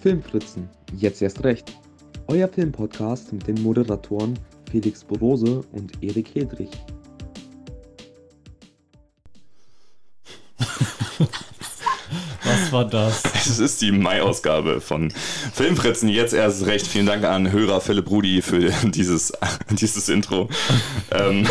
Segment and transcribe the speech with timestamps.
[0.00, 1.76] Filmfritzen, jetzt erst recht.
[2.26, 4.38] Euer Filmpodcast mit den Moderatoren
[4.70, 6.70] Felix Borose und Erik Hedrich.
[12.44, 13.22] Was war das?
[13.34, 15.12] Es ist die Mai-Ausgabe von
[15.52, 16.08] Filmfritzen.
[16.08, 16.86] Jetzt erst recht.
[16.86, 19.32] Vielen Dank an Hörer Philipp Rudi für dieses,
[19.70, 20.48] dieses Intro.
[21.12, 21.46] ähm,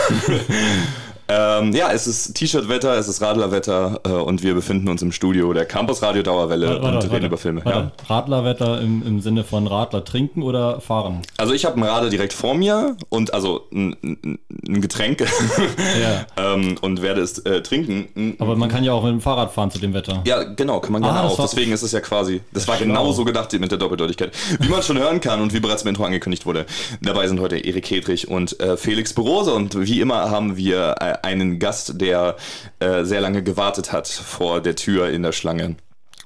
[1.30, 5.54] ähm, ja, es ist T-Shirt-Wetter, es ist Radlerwetter äh, und wir befinden uns im Studio
[5.54, 7.25] der Campus Radio Dauerwelle Warte, warte, und reden warte.
[7.28, 7.61] über Filme.
[7.66, 7.91] Ja.
[8.07, 11.21] Radlerwetter im, im Sinne von Radler trinken oder fahren?
[11.38, 15.19] Also ich habe einen Radler direkt vor mir und also ein, ein, ein Getränk
[16.02, 16.25] Ja.
[16.54, 18.36] ähm, und werde es äh, trinken.
[18.39, 20.24] Aber man kann ja auch mit dem Fahrrad fahren zu dem Wetter.
[20.25, 21.39] Ja, genau, kann man gerne Ah, auch.
[21.39, 24.32] Deswegen ist es ja quasi, das war genau so gedacht mit der Doppeldeutigkeit.
[24.60, 26.66] Wie man schon hören kann und wie bereits im Intro angekündigt wurde,
[27.02, 31.18] dabei sind heute Erik Hedrich und äh, Felix Berose und wie immer haben wir äh,
[31.23, 32.36] einen Gast, der
[32.80, 35.75] äh, sehr lange gewartet hat vor der Tür in der Schlange.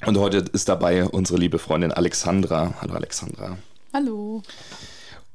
[0.05, 2.73] Und heute ist dabei unsere liebe Freundin Alexandra.
[2.81, 3.57] Hallo Alexandra.
[3.93, 4.43] Hallo.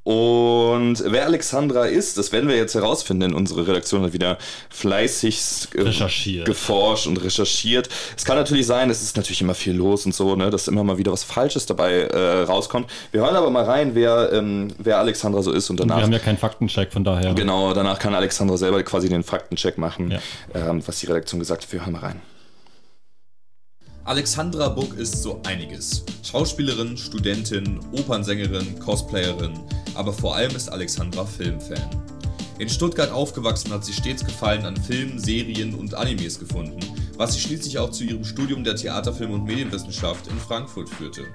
[0.08, 3.34] Und wer Alexandra ist, das werden wir jetzt herausfinden.
[3.34, 4.38] Unsere Redaktion hat wieder
[4.70, 6.46] fleißig äh, Recherchiert.
[6.46, 7.90] geforscht und recherchiert.
[8.16, 10.82] Es kann natürlich sein, es ist natürlich immer viel los und so, ne, dass immer
[10.82, 12.90] mal wieder was Falsches dabei äh, rauskommt.
[13.12, 15.98] Wir hören aber mal rein, wer, ähm, wer Alexandra so ist und Und danach.
[16.00, 17.34] wir haben ja keinen Faktencheck, von daher.
[17.34, 20.20] Genau, danach kann Alexandra selber quasi den Faktencheck machen, Ja.
[20.70, 21.72] ähm, was die Redaktion gesagt hat.
[21.72, 22.22] Wir hören mal rein.
[24.08, 26.02] Alexandra Buck ist so einiges.
[26.22, 29.52] Schauspielerin, Studentin, Opernsängerin, Cosplayerin,
[29.94, 31.90] aber vor allem ist Alexandra Filmfan.
[32.58, 36.80] In Stuttgart aufgewachsen hat sie stets Gefallen an Filmen, Serien und Animes gefunden,
[37.18, 41.26] was sie schließlich auch zu ihrem Studium der Theaterfilm- und Medienwissenschaft in Frankfurt führte.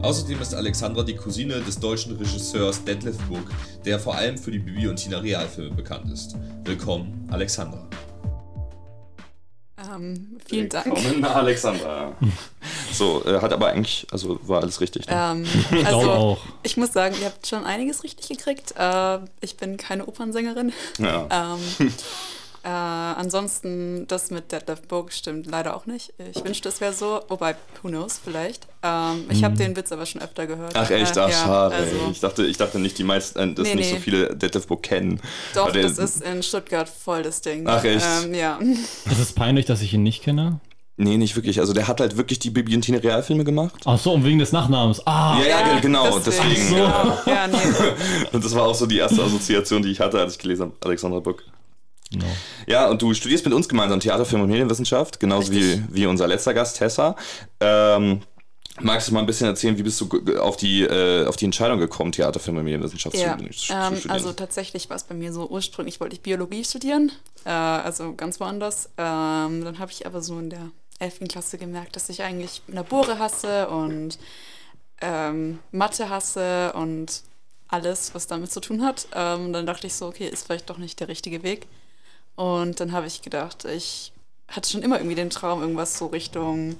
[0.00, 3.50] Außerdem ist Alexandra die Cousine des deutschen Regisseurs Detlef Buck,
[3.84, 6.36] der vor allem für die Bibi und Tina Realfilme bekannt ist.
[6.64, 7.86] Willkommen, Alexandra.
[9.92, 10.86] Ähm, vielen Dank.
[10.86, 12.12] Willkommen, Alexandra.
[12.92, 15.06] so, äh, hat aber eigentlich, also war alles richtig.
[15.06, 15.14] Ne?
[15.14, 16.38] Ähm, Ich also, auch.
[16.62, 18.74] ich muss sagen, ihr habt schon einiges richtig gekriegt.
[18.78, 20.72] Äh, ich bin keine Opernsängerin.
[20.98, 21.28] Ja.
[21.30, 21.92] Ähm,
[22.64, 26.12] äh, ansonsten, das mit Detlef Book stimmt leider auch nicht.
[26.34, 27.20] Ich wünschte, es wäre so.
[27.28, 28.66] Wobei, who knows, vielleicht.
[28.82, 30.72] Ähm, ich habe den Witz aber schon öfter gehört.
[30.74, 30.80] Mhm.
[30.82, 31.74] Ach echt, Äh, ach ja, schade.
[31.74, 34.00] Also, ich, dachte, ich dachte nicht, die meisten, äh, dass Nee, nicht so nee.
[34.00, 35.20] viele Detlef Book kennen.
[35.54, 37.66] doch, Aber der- das ist in Stuttgart voll das Ding.
[37.66, 38.04] Ach, echt?
[38.24, 38.58] Ähm, ja.
[39.10, 40.60] Es ist peinlich, dass ich ihn nicht kenne.
[40.96, 41.58] Nee, nicht wirklich.
[41.58, 43.74] Also der hat halt wirklich die Bibi und Tina Realfilme gemacht.
[43.84, 45.04] Ach so, und wegen des Nachnamens.
[45.06, 46.68] Ah, Ja, ja, genau, deswegen.
[46.68, 46.74] So.
[46.76, 47.18] Genau.
[47.26, 47.56] Ja, nee.
[48.32, 50.74] Und das war auch so die erste Assoziation, die ich hatte, als ich gelesen habe,
[50.84, 51.42] Alexandra Buck.
[52.10, 52.26] Genau.
[52.66, 55.82] Ja, und du studierst mit uns gemeinsam Theater, Film und Medienwissenschaft, genauso wie, Richtig.
[55.90, 57.16] wie unser letzter Gast, Tessa.
[57.60, 58.20] Ähm,
[58.80, 61.78] magst du mal ein bisschen erzählen, wie bist du auf die, äh, auf die Entscheidung
[61.78, 64.10] gekommen, Theater, Film und Medienwissenschaft Ja, zu, zu ähm, studieren?
[64.10, 67.10] also tatsächlich war es bei mir so, ursprünglich wollte ich Biologie studieren,
[67.44, 68.90] äh, also ganz woanders.
[68.96, 71.20] Ähm, dann habe ich aber so in der 11.
[71.28, 74.18] Klasse gemerkt, dass ich eigentlich Labore hasse und
[75.00, 77.22] ähm, Mathe hasse und
[77.68, 79.08] alles, was damit zu tun hat.
[79.14, 81.66] Ähm, dann dachte ich so, okay, ist vielleicht doch nicht der richtige Weg.
[82.36, 84.12] Und dann habe ich gedacht, ich
[84.48, 86.76] hatte schon immer irgendwie den Traum, irgendwas so Richtung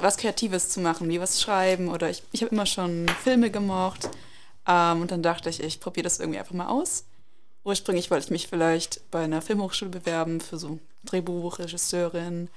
[0.00, 4.10] was Kreatives zu machen, wie was schreiben oder ich, ich habe immer schon Filme gemocht.
[4.66, 7.04] Ähm, und dann dachte ich, ich probiere das irgendwie einfach mal aus.
[7.64, 12.48] Ursprünglich wollte ich mich vielleicht bei einer Filmhochschule bewerben für so Drehbuch, Regisseurin.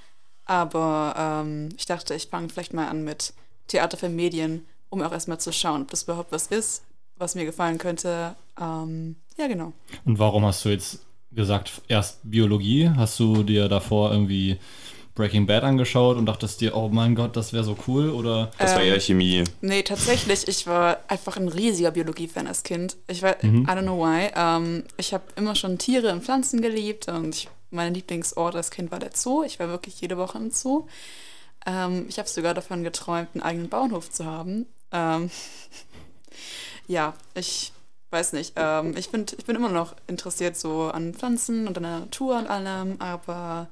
[0.46, 3.34] Aber ähm, ich dachte, ich fange vielleicht mal an mit
[3.68, 6.84] Theater für Medien, um auch erstmal zu schauen, ob das überhaupt was ist,
[7.16, 8.36] was mir gefallen könnte.
[8.60, 9.72] Ähm, ja, genau.
[10.06, 11.00] Und warum hast du jetzt
[11.32, 12.90] gesagt, erst Biologie?
[12.96, 14.58] Hast du dir davor irgendwie
[15.16, 18.10] Breaking Bad angeschaut und dachtest dir, oh mein Gott, das wäre so cool?
[18.10, 19.44] Oder das war ähm, eher Chemie.
[19.62, 22.98] Nee, tatsächlich, ich war einfach ein riesiger Biologie-Fan als Kind.
[23.08, 24.32] Ich war, I don't know why.
[24.36, 28.92] Ähm, ich habe immer schon Tiere und Pflanzen geliebt und ich, mein Lieblingsort als Kind
[28.92, 29.44] war der Zoo.
[29.44, 30.88] Ich war wirklich jede Woche im Zoo.
[31.66, 34.66] Ähm, ich habe sogar davon geträumt, einen eigenen Bauernhof zu haben.
[34.92, 35.30] Ähm,
[36.88, 37.74] ja, ich
[38.12, 38.54] weiß nicht.
[38.56, 42.38] Ähm, ich, find, ich bin immer noch interessiert so an Pflanzen und an der Natur
[42.38, 43.70] und allem, aber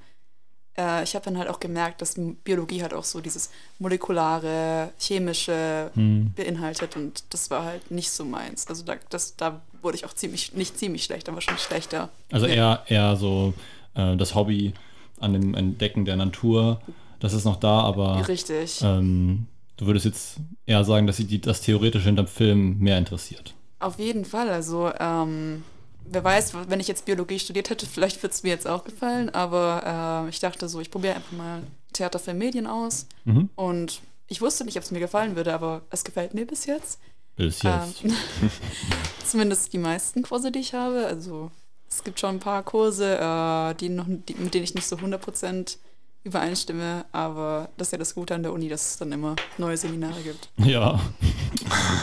[0.78, 5.92] äh, ich habe dann halt auch gemerkt, dass Biologie halt auch so dieses molekulare, chemische
[5.94, 6.32] Hm.
[6.36, 8.68] beinhaltet und das war halt nicht so meins.
[8.68, 12.10] Also da, das, da wurde ich auch ziemlich, nicht ziemlich schlecht, aber schon schlechter.
[12.32, 13.54] also eher, eher so
[13.96, 14.74] äh, das Hobby
[15.20, 16.82] an dem Entdecken der Natur,
[17.20, 18.82] das ist noch da, aber Richtig.
[18.82, 23.54] ähm, du würdest jetzt eher sagen, dass die, das Theoretische hinterm Film mehr interessiert.
[23.80, 24.50] Auf jeden Fall.
[24.50, 25.64] Also, ähm,
[26.06, 29.30] wer weiß, wenn ich jetzt Biologie studiert hätte, vielleicht würde es mir jetzt auch gefallen,
[29.30, 33.50] aber äh, ich dachte so, ich probiere einfach mal Theater für Medien aus Mhm.
[33.56, 37.00] und ich wusste nicht, ob es mir gefallen würde, aber es gefällt mir bis jetzt.
[37.36, 38.04] Bis jetzt.
[38.04, 38.14] Ähm,
[39.26, 41.06] zumindest die meisten Kurse, die ich habe.
[41.06, 41.52] Also
[41.90, 44.98] es gibt schon ein paar Kurse, äh, die noch, die, mit denen ich nicht so
[44.98, 45.78] 100%
[46.24, 49.78] übereinstimme, aber das ist ja das Gute an der Uni, dass es dann immer neue
[49.78, 50.50] Seminare gibt.
[50.58, 51.00] Ja,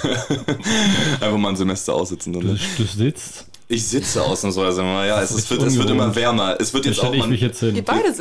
[1.21, 2.33] Einfach mal ein Semester aussitzen.
[2.33, 2.59] du, Dann.
[2.77, 3.47] du sitzt.
[3.69, 6.57] Ich sitze ausnahmsweise mal, ja, es, ist wird, es wird immer wärmer.
[6.61, 7.75] Es wird jetzt auch stelle ich mal, mich jetzt hin.
[7.75, 8.13] Ihr beide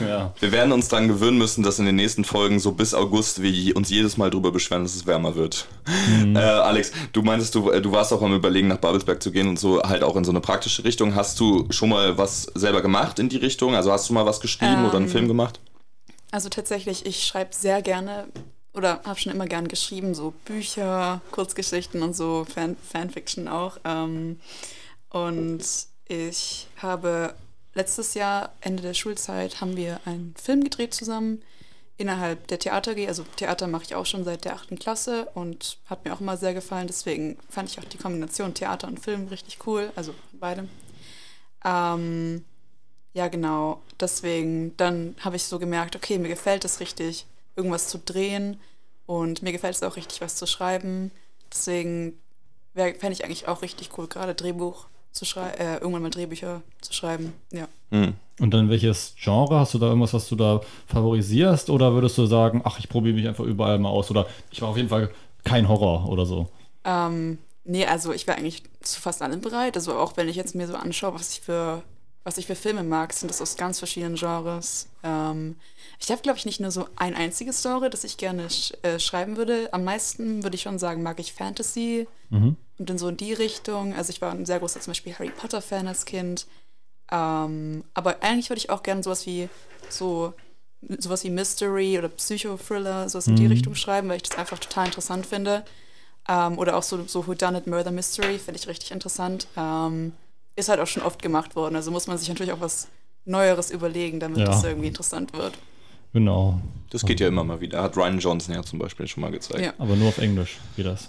[0.00, 0.32] mehr.
[0.40, 3.76] wir werden uns dran gewöhnen müssen, dass in den nächsten Folgen so bis August wir
[3.76, 5.66] uns jedes Mal drüber beschweren, dass es wärmer wird.
[5.86, 6.34] Mhm.
[6.34, 9.48] Äh, Alex, du meintest, du, äh, du warst auch am überlegen, nach Babelsberg zu gehen
[9.48, 11.14] und so halt auch in so eine praktische Richtung.
[11.14, 13.74] Hast du schon mal was selber gemacht in die Richtung?
[13.74, 15.60] Also hast du mal was geschrieben oder einen Ähm, Film gemacht?
[16.30, 18.28] Also tatsächlich, ich schreibe sehr gerne
[18.78, 23.78] oder habe schon immer gern geschrieben, so Bücher, Kurzgeschichten und so, Fan Fanfiction auch.
[23.84, 24.40] Ähm,
[25.10, 25.62] und
[26.06, 27.34] ich habe
[27.74, 31.42] letztes Jahr, Ende der Schulzeit, haben wir einen Film gedreht zusammen
[31.98, 33.08] innerhalb der Theater AG.
[33.08, 36.36] Also Theater mache ich auch schon seit der achten Klasse und hat mir auch immer
[36.36, 36.86] sehr gefallen.
[36.86, 40.68] Deswegen fand ich auch die Kombination Theater und Film richtig cool, also beide.
[41.64, 42.44] Ähm,
[43.12, 43.82] ja, genau.
[44.00, 47.26] Deswegen, dann habe ich so gemerkt, okay, mir gefällt es richtig,
[47.58, 48.58] irgendwas zu drehen
[49.04, 51.10] und mir gefällt es auch richtig, was zu schreiben.
[51.52, 52.14] Deswegen
[52.74, 56.92] fände ich eigentlich auch richtig cool, gerade Drehbuch zu schreiben, äh, irgendwann mal Drehbücher zu
[56.92, 57.32] schreiben.
[57.50, 57.68] Ja.
[57.90, 58.14] Hm.
[58.38, 59.58] Und dann welches Genre?
[59.58, 61.70] Hast du da irgendwas, was du da favorisierst?
[61.70, 64.10] Oder würdest du sagen, ach, ich probiere mich einfach überall mal aus?
[64.10, 65.10] Oder ich war auf jeden Fall
[65.44, 66.48] kein Horror oder so?
[66.84, 69.76] Ähm, nee, also ich wäre eigentlich zu fast allem bereit.
[69.76, 71.82] Also auch wenn ich jetzt mir so anschaue, was ich für,
[72.22, 74.88] was ich für Filme mag, sind das aus ganz verschiedenen Genres.
[75.02, 75.56] Ähm,
[76.00, 78.98] ich habe, glaube ich, nicht nur so ein einziges Genre, das ich gerne sch äh,
[78.98, 79.68] schreiben würde.
[79.72, 82.56] Am meisten würde ich schon sagen, mag ich Fantasy Mhm.
[82.78, 83.94] und in so in die Richtung.
[83.94, 86.46] Also ich war ein sehr großer zum Beispiel Harry Potter-Fan als Kind.
[87.10, 89.48] Ähm, aber eigentlich würde ich auch gerne sowas wie
[89.88, 90.34] so
[90.98, 93.48] sowas wie Mystery oder Psychothriller, sowas in die Mhm.
[93.50, 95.64] Richtung schreiben, weil ich das einfach total interessant finde.
[96.28, 99.48] Ähm, oder auch so, so Whodunit Murder Mystery finde ich richtig interessant.
[99.56, 100.12] Ähm,
[100.54, 101.74] ist halt auch schon oft gemacht worden.
[101.74, 102.86] Also muss man sich natürlich auch was
[103.24, 104.44] Neueres überlegen, damit Ja.
[104.44, 105.54] das irgendwie interessant wird.
[106.12, 106.60] Genau.
[106.90, 107.82] Das geht ja immer mal wieder.
[107.82, 109.60] Hat Ryan Johnson ja zum Beispiel schon mal gezeigt.
[109.64, 109.72] Ja.
[109.78, 111.08] Aber nur auf Englisch geht das.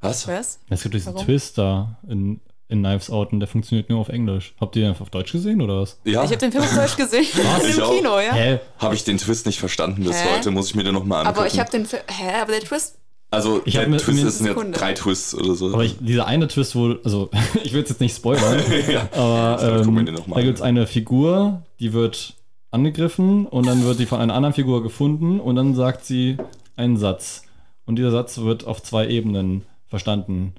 [0.00, 0.26] Was?
[0.28, 0.58] Was?
[0.68, 1.26] Es gibt diesen Warum?
[1.26, 4.54] Twist da in, in Knives Out und der funktioniert nur auf Englisch.
[4.60, 5.98] Habt ihr den einfach auf Deutsch gesehen oder was?
[6.04, 7.24] Ja, Ich habe den Film auf Deutsch gesehen.
[7.68, 7.94] Ich Im auch.
[7.96, 8.32] Kino, ja.
[8.32, 8.60] Hä?
[8.78, 10.28] habe ich den Twist nicht verstanden bis Hä?
[10.34, 10.50] heute.
[10.50, 11.38] Muss ich mir den nochmal angucken.
[11.38, 12.02] Aber ich habe den Film.
[12.08, 12.40] Hä?
[12.42, 12.96] Aber der Twist.
[13.30, 14.78] Also, Ich der hab mir- Twist ist jetzt Sekunde.
[14.78, 15.72] drei Twists oder so.
[15.74, 17.28] Aber ich, dieser eine Twist, wo, also
[17.62, 18.58] ich will es jetzt nicht spoilern,
[18.90, 19.06] ja.
[19.12, 22.34] aber ähm, den noch mal da gibt es eine Figur, die wird
[22.70, 26.36] angegriffen und dann wird sie von einer anderen Figur gefunden und dann sagt sie
[26.76, 27.42] einen Satz.
[27.86, 30.54] Und dieser Satz wird auf zwei Ebenen verstanden.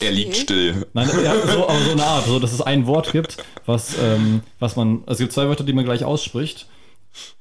[0.00, 0.40] Er liegt Okay.
[0.42, 0.86] still.
[0.94, 3.36] Nein, ja, so, aber so eine Art, so dass es ein Wort gibt,
[3.66, 6.66] was, ähm, was man, also es gibt zwei Wörter, die man gleich ausspricht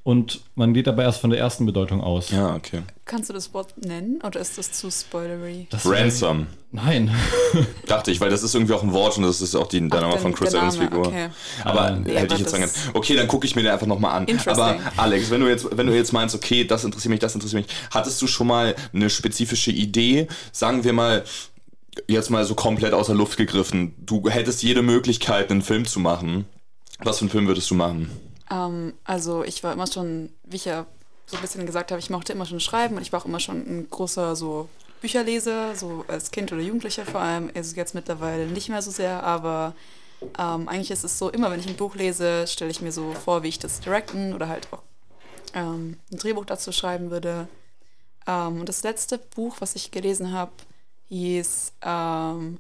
[0.04, 2.30] und man geht dabei erst von der ersten Bedeutung aus.
[2.32, 2.82] Ja, okay.
[3.06, 5.68] Kannst du das Wort nennen oder ist das zu spoilery?
[5.70, 6.48] Das Ransom.
[6.72, 7.10] Nein.
[7.88, 10.00] Dachte ich, weil das ist irgendwie auch ein Wort und das ist auch die, der
[10.00, 11.08] Ach, Name von Chris Evans Figur.
[11.08, 11.30] okay.
[11.64, 12.92] Aber Ähm, Ja, hätte ich aber jetzt sagen.
[12.94, 14.40] Okay, dann gucke ich mir den einfach nochmal an.
[14.48, 17.66] Aber Alex, wenn du jetzt, wenn du jetzt meinst, okay, das interessiert mich, das interessiert
[17.66, 20.28] mich, hattest du schon mal eine spezifische Idee?
[20.52, 21.24] Sagen wir mal,
[22.08, 23.94] jetzt mal so komplett aus der Luft gegriffen.
[24.06, 26.46] Du hättest jede Möglichkeit, einen Film zu machen.
[27.00, 28.10] Was für einen Film würdest du machen?
[28.50, 30.86] Ähm, also ich war immer schon, wie ich ja
[31.26, 33.40] so ein bisschen gesagt habe, ich mochte immer schon schreiben und ich war auch immer
[33.40, 34.70] schon ein großer so
[35.02, 37.52] Bücherleser, so als Kind oder Jugendlicher vor allem.
[37.56, 39.74] Also jetzt mittlerweile nicht mehr so sehr, aber
[40.38, 43.14] ähm, eigentlich ist es so, immer wenn ich ein Buch lese, stelle ich mir so
[43.14, 44.82] vor, wie ich das directen oder halt auch
[45.54, 47.48] ähm, ein Drehbuch dazu schreiben würde.
[48.28, 50.52] Ähm, und das letzte Buch, was ich gelesen habe,
[51.10, 52.60] hieß ähm,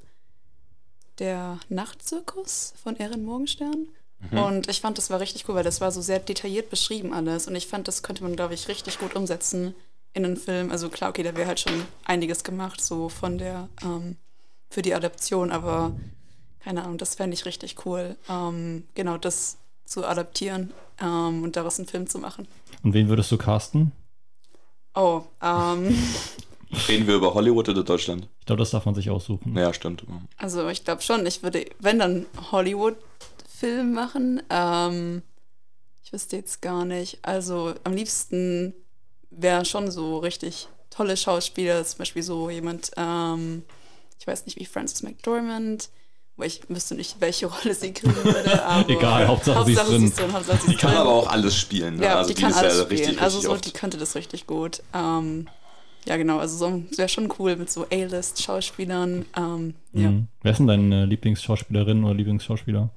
[1.19, 3.87] Der Nachtzirkus von Erin Morgenstern.
[4.31, 7.47] Und ich fand, das war richtig cool, weil das war so sehr detailliert beschrieben alles.
[7.47, 9.75] Und ich fand, das könnte man, glaube ich, richtig gut umsetzen
[10.13, 10.71] in einen Film.
[10.71, 14.15] Also klar, okay, da wäre halt schon einiges gemacht, so von der, ähm,
[14.69, 15.91] für die Adaption, aber
[16.63, 18.15] keine Ahnung, das fände ich richtig cool.
[18.29, 22.47] Ähm, genau, das zu adaptieren ähm, und daraus einen Film zu machen.
[22.83, 23.91] Und wen würdest du casten?
[24.95, 25.95] Oh, ähm,
[26.87, 28.27] Reden wir über Hollywood oder Deutschland?
[28.39, 29.55] Ich glaube, das darf man sich aussuchen.
[29.55, 30.03] Ja, stimmt.
[30.37, 32.25] also ich glaube schon, ich würde, wenn dann
[33.61, 34.41] Hollywood-Film machen.
[34.49, 35.21] Ähm,
[36.03, 37.19] ich wüsste jetzt gar nicht.
[37.23, 38.73] Also am liebsten
[39.31, 43.63] wäre schon so richtig tolle Schauspieler, zum Beispiel so jemand, ähm,
[44.19, 45.89] ich weiß nicht wie Frances McDormand,
[46.37, 48.63] weil ich wüsste nicht, welche Rolle sie kriegen würde.
[48.65, 50.01] Aber Egal, Hauptsache sie ist Hauptsache drin.
[50.01, 50.33] sie ist drin.
[50.33, 50.99] Hauptsache sie Die kann drin.
[51.01, 51.97] aber auch alles spielen.
[51.97, 52.05] Ne?
[52.05, 52.99] Ja, also die kann ist alles ja spielen.
[53.01, 53.65] richtig, also richtig so, oft.
[53.65, 54.81] die könnte das richtig gut.
[54.93, 55.47] Ähm,
[56.05, 56.37] ja, genau.
[56.37, 59.25] Also so wäre schon cool mit so A-List-Schauspielern.
[59.35, 60.11] Ähm, ja.
[60.11, 60.27] Mhm.
[60.43, 62.89] Wer ist denn deine Lieblingsschauspielerin oder Lieblingsschauspieler?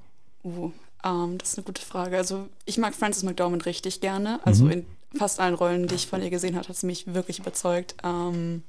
[0.57, 0.73] Uh,
[1.05, 2.17] ähm, das ist eine gute Frage.
[2.17, 4.41] Also ich mag Frances McDormand richtig gerne.
[4.45, 4.71] Also Mhm.
[4.71, 4.87] in
[5.17, 7.95] fast allen Rollen, die ich von ihr gesehen habe, hat sie mich wirklich überzeugt.
[8.03, 8.63] Ähm,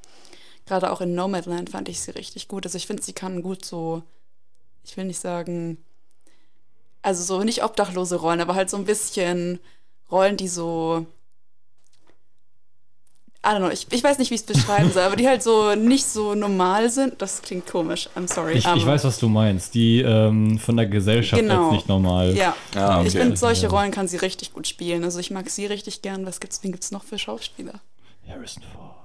[0.65, 2.65] Gerade auch in Nomadland fand ich sie richtig gut.
[2.65, 4.03] Also ich finde, sie kann gut so,
[4.83, 5.77] ich will nicht sagen,
[7.01, 9.59] also so nicht obdachlose Rollen, aber halt so ein bisschen
[10.11, 11.07] Rollen, die so
[13.41, 15.41] I don't know, ich, ich weiß nicht, wie ich es beschreiben soll, aber die halt
[15.41, 17.21] so nicht so normal sind.
[17.21, 18.53] Das klingt komisch, I'm sorry.
[18.57, 19.73] Ich, ich weiß, was du meinst.
[19.75, 21.67] Die ähm, von der Gesellschaft Genau.
[21.67, 22.35] als nicht normal.
[22.35, 23.21] Ja, Ah, ich okay.
[23.21, 23.69] finde, solche.
[23.69, 25.05] Rollen kann sie richtig gut spielen.
[25.05, 26.25] Also ich mag sie richtig gern.
[26.25, 27.79] Was gibt's, wen gibt's noch für Schauspieler?
[28.27, 28.95] Harrison Ford.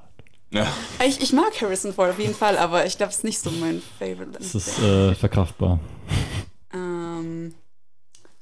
[0.51, 0.67] Ja.
[1.07, 3.51] Ich, ich mag Harrison Ford auf jeden Fall, aber ich glaube, es ist nicht so
[3.53, 4.33] mein Favorite.
[4.39, 5.79] Das ist äh, verkraftbar.
[6.73, 7.55] ähm,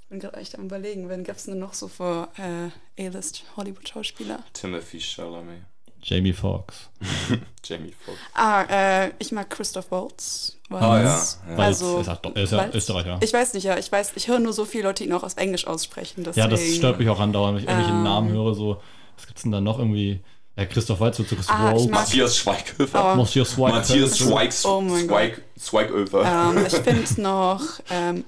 [0.03, 4.41] ich bin gerade echt am überlegen, wen gab's denn noch so für äh, A-List Hollywood-Schauspieler?
[4.55, 5.63] Timothy Chalamet.
[6.03, 6.91] Jamie Foxx.
[7.65, 8.19] Jamie Foxx.
[8.35, 8.63] Ah,
[9.05, 10.59] äh, ich mag Christoph Waltz.
[10.69, 11.39] Ah, ja, Waltz.
[11.49, 11.57] ja.
[11.57, 12.75] Also, er ist, er ist ja Waltz?
[12.75, 13.19] Österreicher.
[13.23, 15.23] Ich weiß nicht, ja, ich weiß, ich höre nur so viele Leute, die ihn auch
[15.23, 16.25] auf Englisch aussprechen.
[16.35, 18.03] ja, das deswegen- stört mich auch andauernd, wenn ich irgendwelche Ähm.
[18.03, 18.55] Namen höre.
[18.55, 18.81] So,
[19.17, 20.21] was gibt's denn da noch irgendwie?
[20.57, 21.91] Ja, Christoph Waltz zu Christoph Ah, ich Waltz.
[21.91, 22.99] Matthias Schweighöfer.
[22.99, 23.79] Aber- Matthias Schweighöfer.
[23.79, 25.33] Matthias Schweigs, Oh mein Gott.
[26.25, 28.25] Ähm, ich finde noch ähm,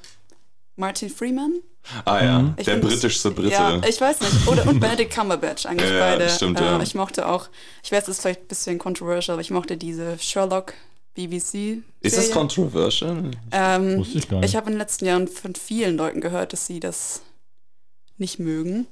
[0.77, 1.61] Martin Freeman.
[2.05, 2.55] Ah ja, Mhm.
[2.57, 3.53] Ich der britischste Brite.
[3.53, 4.49] Ja, ich weiß nicht.
[4.49, 6.29] Oder und Benedict Cumberbatch eigentlich Ja, ja, beide.
[6.31, 6.81] stimmt, äh, ja.
[6.83, 7.49] Ich mochte auch,
[7.83, 10.75] ich weiß, das ist vielleicht ein bisschen controversial, aber ich mochte diese Sherlock
[11.15, 11.83] BBC.
[12.01, 13.31] ist das controversial?
[13.53, 14.51] Ähm, Wusste ich gar nicht.
[14.51, 17.21] ich habe in den letzten Jahren von vielen Leuten gehört, dass sie das
[18.19, 18.87] nicht mögen.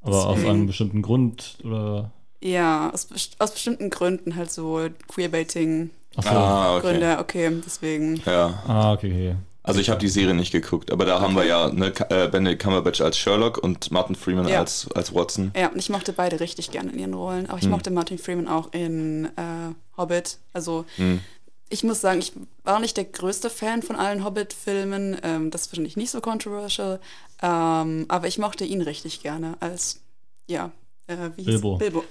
[0.00, 2.10] Aber aus deswegen- einem bestimmten Grund oder.
[2.40, 3.08] Ja, aus,
[3.40, 6.30] aus bestimmten Gründen halt so Queerbaiting-Gründe, Achso.
[6.30, 7.16] Ah, okay.
[7.18, 8.22] okay, deswegen.
[8.24, 8.62] Ja.
[8.66, 9.36] Ah, okay, okay.
[9.68, 12.62] Also ich habe die Serie nicht geguckt, aber da haben wir ja ne, äh, Benedict
[12.62, 14.60] Cumberbatch als Sherlock und Martin Freeman Ja.
[14.60, 15.52] als, als Watson.
[15.56, 17.46] Ja, und ich mochte beide richtig gerne in ihren Rollen.
[17.48, 17.70] Aber ich Hm.
[17.70, 20.38] mochte Martin Freeman auch in äh, Hobbit.
[20.52, 21.20] Also Hm.
[21.68, 22.32] ich muss sagen, ich
[22.64, 25.18] war nicht der größte Fan von allen Hobbit-Filmen.
[25.22, 26.98] Ähm, das ist wahrscheinlich nicht so controversial.
[27.42, 30.00] Ähm, aber ich mochte ihn richtig gerne als,
[30.46, 30.70] ja,
[31.06, 31.76] äh, wie hieß Bilbo.
[31.76, 32.04] Bilbo.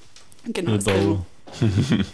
[0.45, 1.25] Genau, als Bilbo.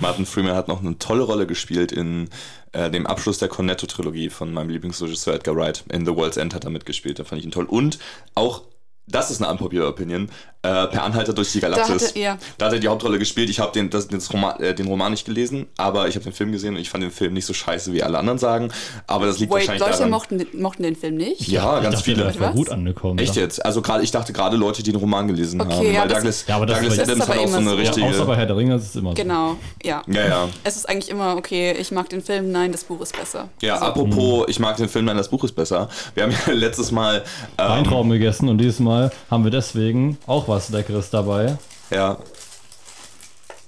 [0.00, 2.28] Martin Freeman hat noch eine tolle Rolle gespielt in
[2.72, 5.84] äh, dem Abschluss der Cornetto-Trilogie von meinem Lieblingsregisseur Edgar Wright.
[5.90, 7.64] In The World's End hat er mitgespielt, da fand ich ihn toll.
[7.64, 7.98] Und
[8.34, 8.62] auch,
[9.06, 10.30] das ist eine unpopular Opinion,
[10.62, 12.08] äh, Per Anhalter durch die Da Galaxis.
[12.08, 13.48] hatte er, Da hat er die Hauptrolle gespielt.
[13.48, 16.32] Ich habe den, das, das Roman, äh, den Roman nicht gelesen, aber ich habe den
[16.32, 18.70] Film gesehen und ich fand den Film nicht so scheiße, wie alle anderen sagen.
[19.06, 20.10] Aber das liegt wait, wahrscheinlich Leute daran.
[20.10, 21.46] mochten, den- mochten den Film nicht?
[21.48, 22.24] ja, ich ganz dachte, viele.
[22.24, 23.18] Der war gut angekommen.
[23.18, 23.64] Echt jetzt?
[23.64, 25.92] Also gerade, ich dachte gerade Leute, die den Roman gelesen Okay, haben.
[25.94, 27.74] ja, weil Douglas, Ja, aber das Douglas Adams hat aber auch so immer eine so.
[27.76, 28.06] Ja, richtige.
[28.08, 29.14] außer bei Herr der Ringe ist es immer so.
[29.14, 30.02] Genau, ja.
[30.08, 30.48] ja, ja.
[30.64, 33.48] Es ist eigentlich immer, okay, ich mag den Film, nein, das Buch ist besser.
[33.62, 35.88] Ja, Also, apropos, ich mag den Film, nein, das Buch ist besser.
[36.14, 37.22] Wir haben ja letztes Mal.
[37.58, 41.56] Ähm, Weintrauben gegessen und dieses Mal haben wir deswegen auch was Leckeres dabei.
[41.90, 42.18] Ja,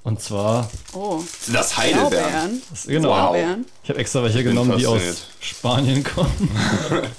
[0.02, 1.20] Und zwar, Oh,
[1.52, 2.62] das Heidelbeeren.
[2.70, 3.36] Das, genau, Wow.
[3.82, 5.26] Ich habe extra welche genommen, die aus.
[5.40, 6.50] Spanien kommen.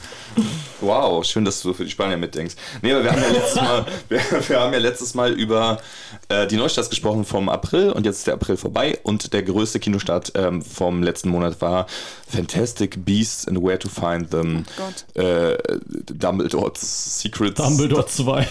[0.82, 2.56] Wow, schön, dass du für die Spanier mitdenkst.
[2.82, 4.20] Nee, aber wir haben ja letztes Mal, wir,
[4.50, 5.78] wir haben ja letztes Mal über
[6.30, 9.80] äh, die Neustarts gesprochen vom April und jetzt ist der April vorbei und der größte
[9.80, 11.86] Kinostart ähm, vom letzten Monat war
[12.28, 14.66] Fantastic Beasts and Where to Find Them.
[14.78, 14.84] Oh
[15.16, 15.24] Gott.
[15.24, 15.58] Äh,
[16.14, 17.56] Dumbledore's Secrets.
[17.62, 18.48] Dumbledore 2.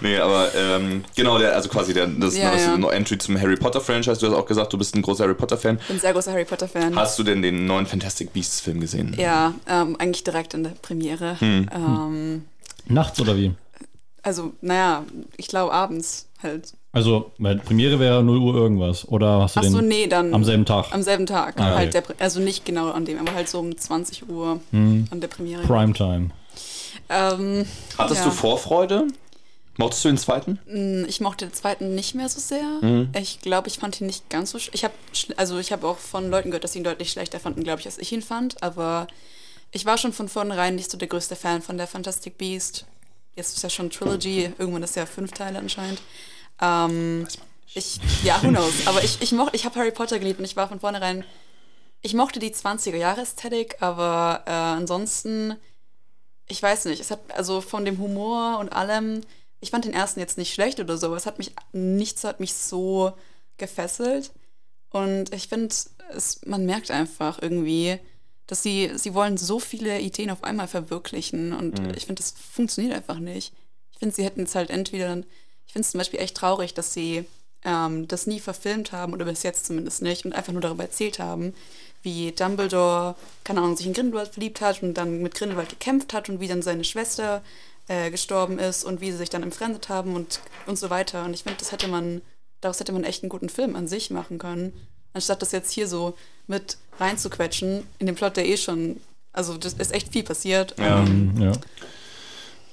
[0.00, 2.90] nee, aber ähm, genau, der, also quasi der, das Ja, neueste ja.
[2.90, 4.20] Entry zum Harry Potter Franchise.
[4.20, 5.78] Du hast auch gesagt, du bist ein großer Harry Potter Fan.
[5.80, 6.96] Ich bin ein sehr großer Harry Potter-Fan.
[6.96, 9.14] Hast du denn den neuen Fantastic Beasts Film gesehen?
[9.18, 10.97] Ja, ähm, eigentlich direkt in der Premiere.
[11.00, 11.68] Hm.
[11.74, 12.44] Ähm,
[12.86, 13.52] Nachts oder wie?
[14.22, 15.04] also, naja,
[15.36, 16.72] ich glaube abends halt.
[16.92, 19.06] Also, meine Premiere wäre 0 Uhr irgendwas.
[19.08, 20.86] Oder hast du Ach den so, nee, dann am selben Tag?
[20.92, 21.60] am selben Tag.
[21.60, 22.06] Ah, halt okay.
[22.18, 25.06] der, also nicht genau an dem, aber halt so um 20 Uhr Hm.
[25.10, 25.62] an der Premiere.
[25.62, 26.30] Primetime.
[27.08, 27.64] Ähm,
[27.96, 28.24] Hattest Ja.
[28.26, 29.06] du Vorfreude?
[29.76, 30.58] Mochtest du den zweiten?
[30.66, 32.64] mh, ich mochte den zweiten nicht mehr so sehr.
[32.82, 33.10] Mhm.
[33.18, 34.58] Ich glaube, ich fand ihn nicht ganz so.
[34.72, 34.94] Ich habe
[35.36, 37.86] also ich habe auch von Leuten gehört, dass sie ihn deutlich schlechter fanden, glaube ich,
[37.86, 38.60] als ich ihn fand.
[38.62, 39.06] Aber
[39.70, 42.86] ich war schon von vornherein nicht so der größte Fan von der Fantastic Beast.
[43.36, 46.00] Jetzt ist ja schon Trilogy, irgendwann ist ja fünf Teile anscheinend.
[46.60, 47.26] Ähm,
[47.74, 48.72] ich, ja, who knows.
[48.86, 51.24] Aber ich, ich, moch, ich habe Harry Potter geliebt und ich war von vornherein.
[52.00, 55.56] Ich mochte die 20er-Jahre-Ästhetik, aber äh, ansonsten,
[56.48, 59.20] ich weiß nicht, es hat also von dem Humor und allem,
[59.60, 62.40] ich fand den ersten jetzt nicht schlecht oder so, aber es hat mich, nichts hat
[62.40, 63.12] mich so
[63.56, 64.32] gefesselt.
[64.90, 65.74] Und ich finde,
[66.14, 67.98] es- man merkt einfach irgendwie,
[68.48, 72.94] dass sie, sie wollen so viele Ideen auf einmal verwirklichen und ich finde, das funktioniert
[72.94, 73.52] einfach nicht.
[73.92, 75.18] Ich finde, sie hätten es halt entweder,
[75.66, 77.26] ich finde es zum Beispiel echt traurig, dass sie
[77.64, 81.18] ähm, das nie verfilmt haben oder bis jetzt zumindest nicht und einfach nur darüber erzählt
[81.18, 81.54] haben,
[82.02, 86.28] wie Dumbledore, keine Ahnung, sich in Grindelwald verliebt hat und dann mit Grindelwald gekämpft hat
[86.28, 87.42] und wie dann seine Schwester
[87.88, 91.24] äh, gestorben ist und wie sie sich dann entfremdet haben und, und so weiter.
[91.24, 92.22] Und ich finde, das hätte man,
[92.60, 94.72] daraus hätte man echt einen guten Film an sich machen können,
[95.12, 96.14] anstatt das jetzt hier so
[96.46, 99.00] mit reinzuquetschen in den Plot, der eh schon,
[99.32, 100.74] also das ist echt viel passiert.
[100.78, 101.00] Ja.
[101.00, 101.52] Ähm, Hm, ja.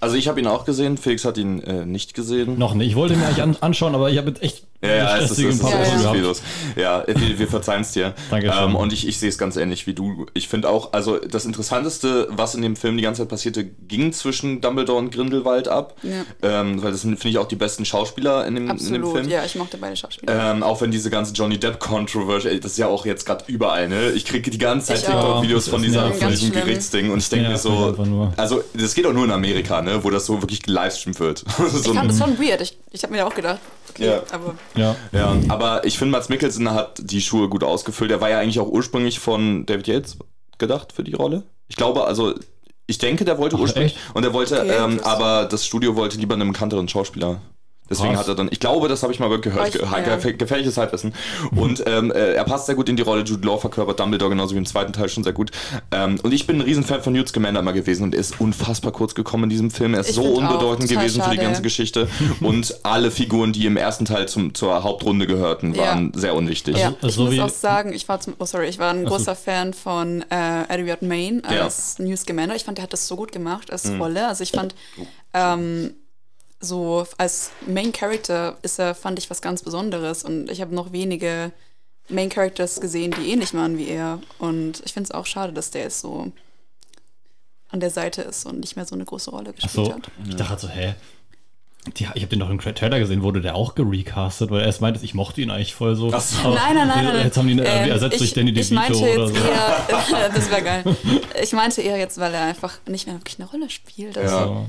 [0.01, 2.60] Also ich habe ihn auch gesehen, Felix hat ihn äh, nicht gesehen.
[2.60, 2.89] Noch nicht.
[2.89, 5.32] Ich wollte ihn mir eigentlich an anschauen, aber ich habe jetzt echt Ja, ja, es
[5.32, 6.15] ist, es ist, ist gehabt.
[6.15, 6.42] viel los.
[6.75, 8.13] Ja, wir, wir verzeihen es dir.
[8.30, 8.63] Dankeschön.
[8.63, 10.25] Ähm, und ich, ich sehe es ganz ähnlich wie du.
[10.34, 14.13] Ich finde auch, also das Interessanteste, was in dem Film die ganze Zeit passierte, ging
[14.13, 15.96] zwischen Dumbledore und Grindelwald ab.
[16.04, 16.24] Ja.
[16.62, 19.13] Ähm, weil das sind, finde ich, auch die besten Schauspieler in dem, in dem Absolut,
[19.18, 19.30] Film.
[19.30, 20.51] ja, ich mochte beide Schauspieler.
[20.51, 23.44] Ähm, auch wenn diese ganze Johnny Depp Controversy, ey, das ist ja auch jetzt gerade
[23.48, 24.12] überall, ne?
[24.12, 25.06] Ich kriege die ganze Zeit.
[25.06, 26.63] TikTok-Videos von, dieser, von diesem schlimm.
[26.65, 27.96] Gerichtsding und ich denke mir so,
[28.38, 30.04] also das geht auch nur in Amerika, ne?
[30.04, 31.39] Wo das so wirklich gelivestreamt wird.
[31.58, 32.62] so ich fand ein- das schon weird.
[32.62, 34.22] Ich, ich habe mir auch gedacht, okay, Ja.
[34.32, 34.96] aber Ja.
[35.12, 38.12] ja, aber ich finde, Mats Mikkelsen hat die Schuhe gut ausgefüllt.
[38.12, 40.17] Er war ja eigentlich auch ursprünglich von David Yates
[40.58, 41.44] gedacht für die Rolle.
[41.67, 42.34] Ich glaube, also,
[42.88, 43.96] ich denke, der wollte Ach, ursprünglich.
[43.96, 44.15] echt?
[44.15, 47.41] Und er wollte, Okay, ähm, aber das Studio wollte lieber einen bekannteren Schauspieler.
[47.89, 48.22] Deswegen Krass.
[48.22, 50.15] hat er dann, ich glaube, das habe ich mal gehört, ich- ge ja.
[50.18, 51.13] ge gefährliches Halbwissen.
[51.56, 53.24] Und ähm, äh, er passt sehr gut in die Rolle.
[53.24, 55.51] Jude Law verkörpert Dumbledore genauso wie im zweiten Teil schon sehr gut.
[55.92, 58.92] Ähm, und ich bin ein Riesenfan von Newt Scamander immer gewesen und er ist unfassbar
[58.92, 59.94] kurz gekommen in diesem Film.
[59.94, 61.48] Er ist Ich so unbedeutend gewesen für die schade.
[61.48, 62.08] ganze Geschichte.
[62.42, 66.77] und alle Figuren, die im ersten Teil zum, zur Hauptrunde gehörten, waren sehr unwichtig.
[66.77, 68.89] ja, also ich so muss wie- auch sagen, ich war zum, oh sorry, ich war
[68.92, 72.56] ein großer Fan von äh, Edward Main als News Scamander.
[72.56, 74.01] Ich fand, der hat das so gut gemacht als Mhm.
[74.01, 74.27] Rolle.
[74.27, 74.74] Also ich fand,
[75.34, 75.94] ähm,
[76.65, 80.24] so als Main Character ist er, fand ich, was ganz Besonderes.
[80.24, 81.51] Und ich habe noch wenige
[82.10, 84.19] Main Characters gesehen, die ähnlich waren wie er.
[84.39, 86.31] Und ich finde es auch schade, dass der jetzt so
[87.69, 90.12] an der Seite ist und nicht mehr so eine große Rolle gespielt so, hat.
[90.27, 90.95] ich dachte halt so, hä?
[91.98, 94.82] Die, ich habe den doch im Trailer gesehen, wurde der auch gerecastet, weil er erst
[94.82, 96.12] meinte, ich mochte ihn eigentlich voll so.
[96.12, 96.39] Ach so.
[96.48, 97.24] Aber Nein, nein, nein, nein.
[97.25, 100.15] Jetzt haben die ihn Ähm, ersetzt ich, durch Danny Ich DeVito meinte oder jetzt so.
[100.15, 100.84] eher, das wäre geil.
[101.44, 104.18] Ich meinte eher jetzt, weil er einfach nicht mehr wirklich eine Rolle spielt.
[104.18, 104.65] Also, Ja.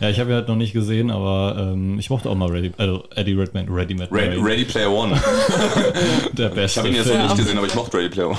[0.00, 2.72] Ja, ich habe ihn halt noch nicht gesehen, aber ähm, ich mochte auch mal Ready,
[2.78, 5.20] also Eddie Redmayne, Ready Mad Ready, Ready Player One.
[6.32, 8.38] der Ich beste habe ihn jetzt noch nicht gesehen, aber ich mochte Ready Player One.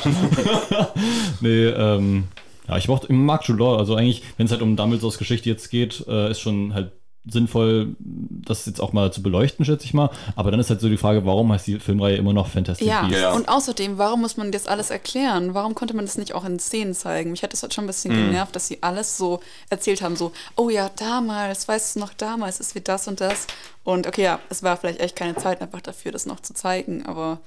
[1.41, 2.23] Nee, ähm,
[2.67, 5.49] ja, ich mochte, ich mag Jude Law, also eigentlich, wenn es halt um Dumbledores Geschichte
[5.49, 6.91] jetzt geht, äh, ist schon halt
[7.29, 10.09] sinnvoll, das jetzt auch mal zu beleuchten, schätze ich mal.
[10.35, 13.01] Aber dann ist halt so die Frage, warum heißt die Filmreihe immer noch Fantastic Ja.
[13.03, 13.21] Beasts?
[13.21, 13.33] Ja.
[13.33, 15.53] und außerdem, warum muss man das alles erklären?
[15.53, 17.31] Warum konnte man das nicht auch in Szenen zeigen?
[17.31, 18.27] Mich hat das halt schon ein bisschen Mhm.
[18.31, 22.59] genervt, dass sie alles so erzählt haben, so, oh ja, damals, weißt du noch, damals
[22.59, 23.45] ist wie das und das.
[23.83, 27.05] Und okay, ja, es war vielleicht echt keine Zeit einfach dafür, das noch zu zeigen,
[27.05, 27.39] aber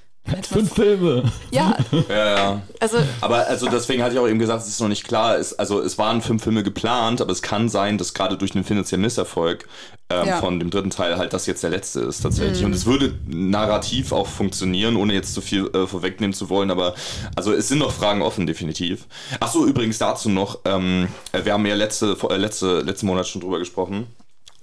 [0.49, 1.31] Fünf Filme.
[1.51, 1.77] ja,
[2.09, 2.61] Ja, ja.
[2.79, 5.37] also Aber also deswegen hatte ich auch eben gesagt, es ist noch nicht klar.
[5.37, 8.63] Es, also es waren fünf Filme geplant, aber es kann sein, dass gerade durch den
[8.63, 9.67] finanziellen Misserfolg
[10.09, 10.37] ähm, Ja.
[10.37, 12.63] von dem dritten Teil halt das jetzt der letzte ist tatsächlich.
[12.65, 16.71] Und es würde narrativ auch funktionieren, ohne jetzt zu viel äh, vorwegnehmen zu wollen.
[16.71, 16.95] Aber
[17.35, 19.05] also es sind noch Fragen offen, definitiv.
[19.39, 23.41] Ach so, übrigens dazu noch, ähm, wir haben ja letzte, äh, letzte, letzten Monat schon
[23.41, 24.07] drüber gesprochen.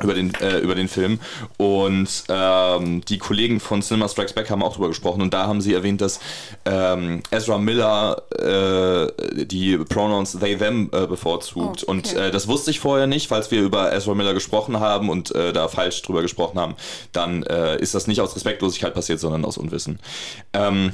[0.03, 1.21] Über den, äh, über den Film.
[1.57, 5.23] Und ähm, die Kollegen von Cinema Strikes Back haben auch drüber gesprochen.
[5.23, 6.21] Und da haben sie erwähnt, dass
[6.65, 11.57] ähm, Ezra Miller äh, die Pronouns they, them äh, bevorzugt.
[11.57, 11.85] Oh, okay.
[11.87, 15.35] Und äh, das wusste ich vorher nicht, falls wir über Ezra Miller gesprochen haben und
[15.35, 16.75] äh, da falsch drüber gesprochen haben.
[17.13, 19.99] Dann äh, ist das nicht aus Respektlosigkeit passiert, sondern aus Unwissen.
[20.53, 20.93] Ähm,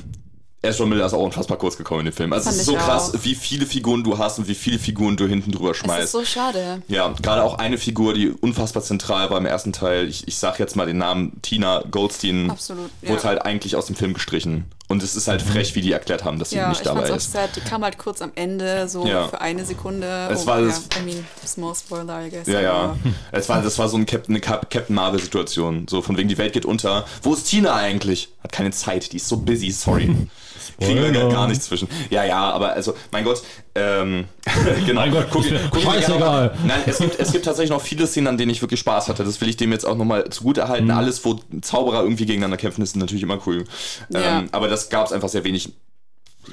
[0.61, 2.33] Ezra Miller ist auch unfassbar kurz gekommen in dem Film.
[2.33, 3.25] Also es ist so krass, auch.
[3.25, 6.07] wie viele Figuren du hast und wie viele Figuren du hinten drüber schmeißt.
[6.07, 6.83] ist so schade.
[6.88, 10.09] Ja, gerade auch eine Figur, die unfassbar zentral war im ersten Teil.
[10.09, 12.51] Ich, ich sag jetzt mal den Namen Tina Goldstein.
[12.51, 13.25] Absolut, Wurde ja.
[13.29, 14.64] halt eigentlich aus dem Film gestrichen.
[14.88, 17.09] Und es ist halt frech, wie die erklärt haben, dass sie Ja, nicht ich dabei
[17.11, 17.31] ist.
[17.31, 17.51] sad.
[17.55, 19.29] Die kam halt kurz am Ende, so Ja.
[19.29, 20.29] für eine Sekunde.
[20.33, 22.47] Es oh, war ja, das- I mean, small spoiler, I guess.
[22.49, 22.97] Ja, ja.
[23.31, 25.87] Es war, das war so ein Captain, eine Cap- Captain Marvel-Situation.
[25.88, 27.05] So von wegen, die Welt geht unter.
[27.23, 28.31] Wo ist Tina eigentlich?
[28.42, 30.16] Hat keine Zeit, die ist so busy, sorry.
[30.81, 31.88] Kriegen wir gar nicht zwischen.
[32.11, 33.42] Ja, ja, aber also, mein Gott,
[33.74, 34.24] ähm,
[34.87, 35.00] genau.
[35.00, 36.18] Mein Gott, guck, guck scheißegal.
[36.18, 39.09] mal- Nein, es gibt, es gibt tatsächlich noch viele Szenen, an denen ich wirklich Spaß
[39.09, 39.24] hatte.
[39.24, 40.68] Das will ich dem jetzt auch nochmal zugute Mhm.
[40.68, 40.90] halten.
[40.90, 43.64] Alles, wo Zauberer irgendwie gegeneinander kämpfen, ist natürlich immer cool.
[44.11, 44.38] Ja.
[44.40, 45.72] Ähm, aber das gab es einfach sehr wenig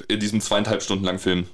[0.08, 1.46] in diesem zweieinhalb Stunden langen Film.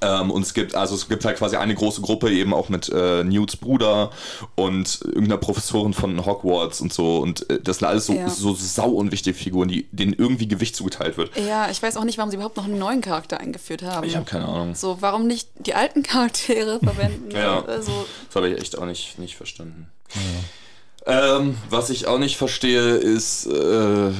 [0.00, 2.88] Ähm, und es gibt, also es gibt halt quasi eine große Gruppe, eben auch mit
[2.88, 4.10] äh, Newts Bruder
[4.54, 7.18] und irgendeiner Professorin von Hogwarts und so.
[7.18, 8.28] Und äh, das sind alles so, Ja.
[8.28, 11.30] so sau unwichtige Figuren, die, denen irgendwie Gewicht zugeteilt wird.
[11.36, 14.06] Ja, ich weiß auch nicht, warum sie überhaupt noch einen neuen Charakter eingeführt haben.
[14.06, 14.74] Ich habe keine Ahnung.
[14.74, 17.30] So, warum nicht die alten Charaktere verwenden?
[17.30, 17.64] Ja.
[17.64, 19.88] Also, Das habe ich echt auch nicht, nicht verstanden.
[21.10, 24.10] Ähm, was ich auch nicht verstehe, ist äh,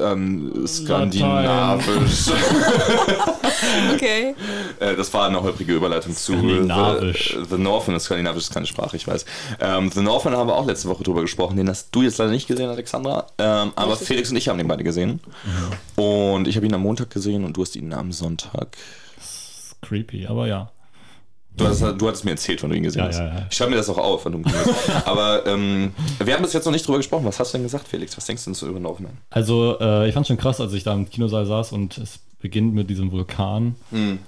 [0.00, 2.28] ähm, skandinavisch.
[3.92, 4.36] okay.
[4.78, 7.36] äh, das war eine holprige Überleitung zu Skandinavisch.
[7.36, 7.94] The, The Northman.
[7.94, 9.24] Das Skandinavisch ist keine Sprache, ich weiß.
[9.58, 11.56] Ähm, The Northman haben wir auch letzte Woche drüber gesprochen.
[11.56, 13.26] Den hast du jetzt leider nicht gesehen, Alexandra.
[13.38, 14.06] Ähm, aber Richtig.
[14.06, 15.18] Felix und ich haben den beide gesehen.
[15.96, 18.76] Und ich habe ihn am Montag gesehen und du hast ihn am Sonntag.
[19.82, 20.70] Creepy, aber ja.
[21.58, 23.18] Du, hast, du hattest mir erzählt, wenn du ihn gesehen Ja, hast.
[23.18, 23.46] ja, ja.
[23.50, 25.06] Ich schreibe mir das auch auf, wenn du ihn gesehen hast.
[25.06, 25.92] Aber ähm,
[26.24, 27.24] wir haben bis jetzt noch nicht drüber gesprochen.
[27.26, 28.16] Was hast du denn gesagt, Felix?
[28.16, 29.12] Was denkst du denn zu über Northman?
[29.30, 32.72] Also, äh, ich fand schon krass, als ich da im Kinosaal saß und es beginnt
[32.74, 33.74] mit diesem Vulkan.
[33.90, 34.18] Hm.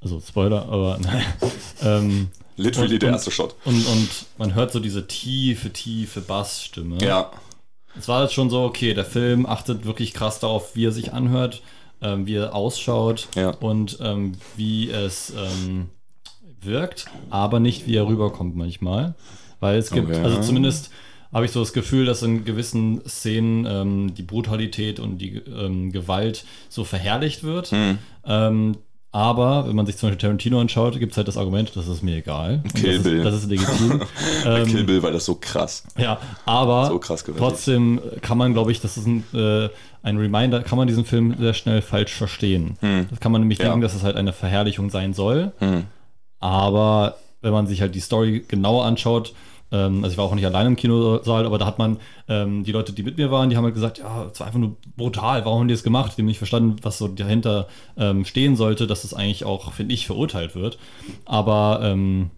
[0.00, 1.22] Also, Spoiler, aber nein.
[1.82, 3.54] ähm, Literally Und- der erste Shot.
[3.64, 6.98] und, und man hört so diese tiefe, tiefe Bassstimme.
[7.02, 7.30] Ja.
[7.98, 11.12] Es war jetzt schon so, okay, der Film achtet wirklich krass darauf, wie er sich
[11.12, 11.60] anhört,
[12.02, 13.50] ähm, wie er ausschaut Ja.
[13.50, 15.88] und ähm, wie es ähm,
[16.64, 19.14] wirkt, aber nicht, wie er rüberkommt manchmal.
[19.60, 20.20] Weil es gibt, Okay.
[20.22, 20.90] also zumindest
[21.32, 25.92] habe ich so das Gefühl, dass in gewissen Szenen ähm, die Brutalität und die ähm,
[25.92, 27.70] Gewalt so verherrlicht wird.
[27.70, 27.98] Hm.
[28.26, 28.76] Ähm,
[29.12, 32.02] aber wenn man sich zum Beispiel Tarantino anschaut, gibt es halt das Argument, das ist
[32.02, 32.62] mir egal.
[32.74, 33.18] Kill das Bill.
[33.18, 34.02] Ist, das ist legitim.
[34.46, 35.82] ähm, Kill Bill war das so krass.
[35.98, 39.68] ja, aber So krass trotzdem kann man, glaube ich, das ist ein, äh,
[40.02, 42.76] ein Reminder, kann man diesen Film sehr schnell falsch verstehen.
[43.10, 43.64] Das kann man nämlich Hm.
[43.66, 43.70] Ja.
[43.72, 45.52] denken, dass es halt eine Verherrlichung sein soll.
[45.58, 45.84] Hm.
[46.40, 49.34] Aber wenn man sich halt die Story genauer anschaut,
[49.72, 51.98] ähm, also ich war auch nicht allein im Kinosaal, aber da hat man
[52.28, 54.58] ähm, die Leute, die mit mir waren, die haben halt gesagt, ja, es war einfach
[54.58, 56.12] nur brutal, warum haben die das gemacht?
[56.16, 59.94] Die haben nicht verstanden, was so dahinter ähm, stehen sollte, dass es eigentlich auch, finde
[59.94, 60.78] ich, verurteilt wird.
[61.24, 62.30] Aber ähm,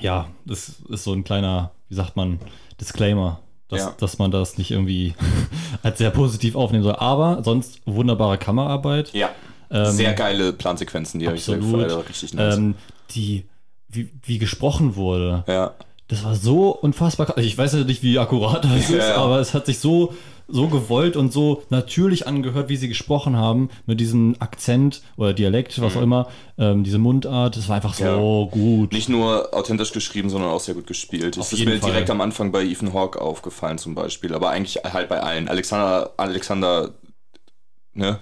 [0.00, 2.38] ja, das ist so ein kleiner, wie sagt man,
[2.80, 3.94] Disclaimer, dass, Ja.
[3.98, 5.14] dass man das nicht irgendwie
[5.82, 6.96] als sehr positiv aufnehmen soll.
[6.96, 9.12] Aber sonst wunderbare Kameraarbeit.
[9.12, 9.30] Ja.
[9.70, 12.08] Ähm, Sehr geile Plansequenzen, die habe ich sehr gefeiert.
[12.08, 12.56] Richtig nice.
[12.56, 12.74] Ähm,
[13.14, 13.44] die,
[13.88, 15.44] wie, wie gesprochen wurde.
[15.48, 15.72] ja.
[16.08, 17.24] Das war so unfassbar.
[17.26, 17.42] krass.
[17.42, 19.14] Ich weiß ja nicht, wie akkurat das Ja, ist, ja.
[19.16, 20.12] aber es hat sich so,
[20.46, 25.80] so gewollt und so natürlich angehört, wie sie gesprochen haben, mit diesem Akzent oder Dialekt,
[25.80, 27.56] was auch immer, ähm, diese Mundart.
[27.56, 28.10] Das war einfach so Mhm.
[28.10, 28.50] Ja.
[28.76, 28.92] gut.
[28.92, 31.38] Nicht nur authentisch geschrieben, sondern auch sehr gut gespielt.
[31.38, 31.90] Auf Das ist mir Fall.
[31.92, 35.48] direkt am Anfang bei Ethan Hawke aufgefallen zum Beispiel, aber eigentlich halt bei allen.
[35.48, 36.90] Alexander, Alexander,
[37.94, 38.20] ne?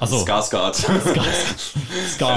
[0.00, 0.18] Achso.
[0.24, 0.74] Skarsgård.
[0.74, 0.88] Scar,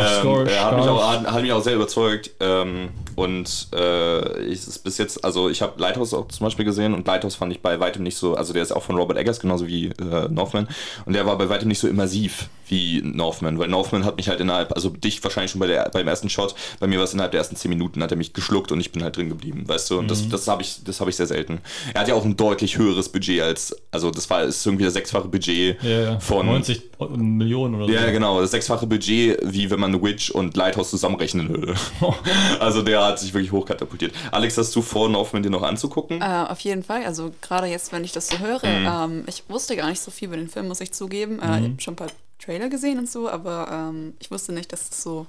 [0.01, 2.31] Ähm, Scar, er hat mich, auch, hat mich auch sehr überzeugt.
[2.39, 2.89] Ähm,
[3.21, 7.05] und äh, ich ist bis jetzt, also ich habe Lighthouse auch zum Beispiel gesehen und
[7.05, 9.67] Lighthouse fand ich bei weitem nicht so, also der ist auch von Robert Eggers, genauso
[9.67, 10.67] wie äh, Northman.
[11.05, 14.39] Und der war bei weitem nicht so immersiv wie Northman, weil Northman hat mich halt
[14.39, 17.31] innerhalb, also dich wahrscheinlich schon bei der, beim ersten Shot, bei mir war es innerhalb
[17.31, 19.91] der ersten 10 Minuten, hat er mich geschluckt und ich bin halt drin geblieben, weißt
[19.91, 19.99] du?
[19.99, 21.59] Und das, das habe ich, das habe ich sehr selten.
[21.93, 24.93] Er hat ja auch ein deutlich höheres Budget als, also das war ist irgendwie das
[24.93, 26.19] sechsfache Budget ja.
[26.19, 27.91] von 90 Millionen oder so.
[27.91, 28.39] ja, genau.
[28.39, 31.75] Das sechsfache Budget, wie wenn man Witch und Lighthouse zusammenrechnen würde.
[32.59, 34.13] also der hat sich wirklich hochkatapultiert.
[34.31, 36.21] Alex, hast du vor, Northman dir noch anzugucken?
[36.21, 37.05] Äh, auf jeden Fall.
[37.05, 40.27] Also gerade jetzt, wenn ich das so höre, ähm, ich wusste gar nicht so viel
[40.29, 41.39] über den Film, muss ich zugeben.
[41.41, 42.11] Äh, Ich habe schon ein paar
[42.43, 45.27] Trailer gesehen und so, aber ähm, ich wusste nicht, dass es so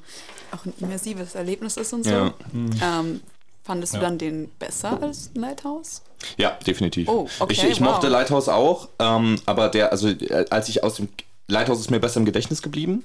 [0.50, 2.10] auch ein immersives Erlebnis ist und so.
[2.10, 2.34] Ja.
[2.54, 3.20] Ähm,
[3.64, 4.00] fandest Ja.
[4.00, 6.02] du dann den besser als Lighthouse?
[6.38, 7.08] Ja, definitiv.
[7.08, 7.88] Oh, okay, ich ich wow.
[7.90, 11.08] mochte Lighthouse auch, ähm, aber der, also äh, als ich aus dem
[11.48, 13.02] Lighthouse ist mir besser im Gedächtnis geblieben.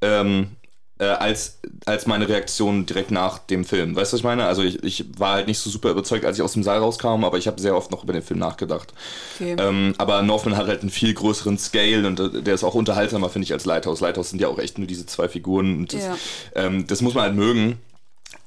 [0.00, 0.56] Ähm,
[0.98, 3.96] äh, als, als meine Reaktion direkt nach dem Film.
[3.96, 4.46] Weißt du, was ich meine?
[4.46, 7.24] Also ich, ich war halt nicht so super überzeugt, als ich aus dem Saal rauskam,
[7.24, 8.94] aber ich habe sehr oft noch über den Film nachgedacht.
[9.34, 9.56] Okay.
[9.58, 13.28] Ähm, aber Northman hat halt einen viel größeren Scale und äh, der ist auch unterhaltsamer,
[13.28, 14.00] finde ich, als Lighthouse.
[14.00, 15.78] Lighthouse sind ja auch echt nur diese zwei Figuren.
[15.78, 16.16] Und das, Ja.
[16.54, 17.78] ähm, das muss man halt mögen.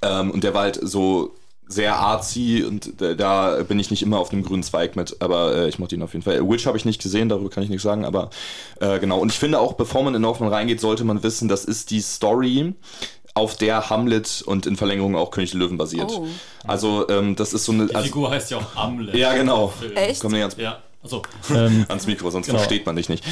[0.02, 1.36] Ähm, und der war halt so
[1.68, 5.56] sehr artsy und äh, da bin ich nicht immer auf dem grünen Zweig mit, aber
[5.56, 6.48] äh, ich mochte ihn auf jeden Fall.
[6.48, 8.30] Witch habe ich nicht gesehen, darüber kann ich nichts sagen, aber
[8.80, 9.20] äh, genau.
[9.20, 12.00] Und ich finde auch, bevor man in Northman reingeht, sollte man wissen, das ist die
[12.02, 12.74] Story,
[13.34, 16.10] auf der Hamlet und in Verlängerung auch König der Löwen basiert.
[16.12, 16.26] Oh.
[16.66, 17.86] Also ähm, das ist so eine...
[17.86, 19.16] Die Also, Figur heißt ja auch Hamlet.
[19.16, 19.72] ja, genau.
[19.94, 20.22] Echt?
[20.22, 20.80] Komm nicht ans Ja,
[21.16, 21.56] achso.
[21.56, 22.60] Ähm, ans Mikro, sonst Genau.
[22.60, 23.24] versteht man dich nicht.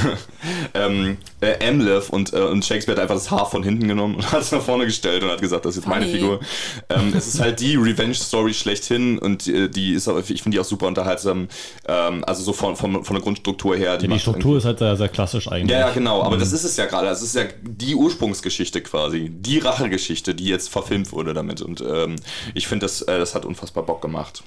[0.74, 4.32] ähm, äh, Amleth und, äh, und Shakespeare hat einfach das Haar von hinten genommen und
[4.32, 6.18] hat es nach vorne gestellt und hat gesagt, das ist jetzt meine Funny.
[6.18, 6.40] Figur.
[6.88, 10.60] Ähm, es ist halt die Revenge-Story schlechthin und äh, die ist, aber- ich finde die
[10.60, 11.48] auch super unterhaltsam.
[11.88, 13.96] Ähm, also so von, von, von der Grundstruktur her.
[13.96, 15.70] die macht Struktur ist halt sehr, sehr klassisch eigentlich.
[15.70, 17.06] ja, ja, genau, aber das ist es ja gerade.
[17.06, 19.30] Das ist ja die Ursprungsgeschichte quasi.
[19.30, 21.62] Die Rachegeschichte, die jetzt verfilmt wurde damit.
[21.62, 22.16] Und ähm,
[22.54, 24.42] ich finde, das, äh, das hat unfassbar Bock gemacht.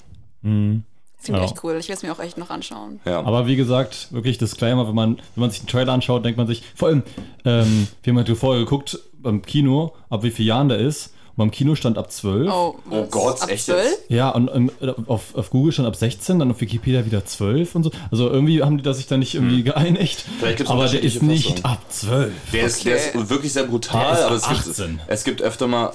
[1.24, 1.48] Ziemlich Ja.
[1.50, 1.76] echt cool.
[1.78, 3.00] Ich will es mir auch echt noch anschauen.
[3.04, 3.20] Ja.
[3.24, 6.46] Aber wie gesagt, wirklich Disclaimer, wenn man, wenn man sich den Trailer anschaut, denkt man
[6.46, 7.02] sich, vor allem,
[7.44, 11.12] ähm, wir haben halt vorher geguckt beim Kino, ab wie vielen Jahren der ist.
[11.30, 12.48] Und beim Kino stand ab 12.
[12.52, 13.06] Oh, Oh?
[13.10, 13.84] Gott, Ab echt 12?
[13.84, 14.10] jetzt?
[14.10, 14.70] Ja, und ähm,
[15.06, 17.90] auf, auf Google stand ab 16, dann auf Wikipedia wieder 12 und so.
[18.12, 20.20] Also irgendwie haben die da sich da nicht irgendwie geeinigt.
[20.26, 20.32] Hm.
[20.38, 22.32] Vielleicht gibt's Aber der ist nicht ab 12.
[22.52, 23.30] Der, ist, der ist Okay.
[23.30, 25.00] wirklich sehr brutal, Der ist aber ab es gibt, 18.
[25.08, 25.92] es gibt öfter mal.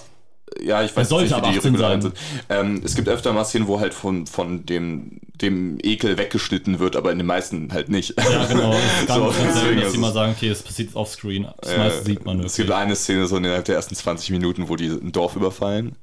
[0.66, 2.12] Ja, ich weiß nicht, wie die 18 Regularien sein.
[2.12, 2.16] sind.
[2.50, 6.96] Ähm, es gibt öfter mal Szenen, wo halt von, von dem, dem Ekel weggeschnitten wird,
[6.96, 8.16] aber in den meisten halt nicht.
[8.18, 8.72] Ja, genau.
[9.08, 11.48] Ganz, So, selten, dass ist die mal sagen, okay, es passiert offscreen.
[11.62, 12.84] Das Äh, meiste sieht man Es gibt wirklich.
[12.84, 15.96] eine Szene so innerhalb der ersten 20 Minuten, wo die ein Dorf überfallen.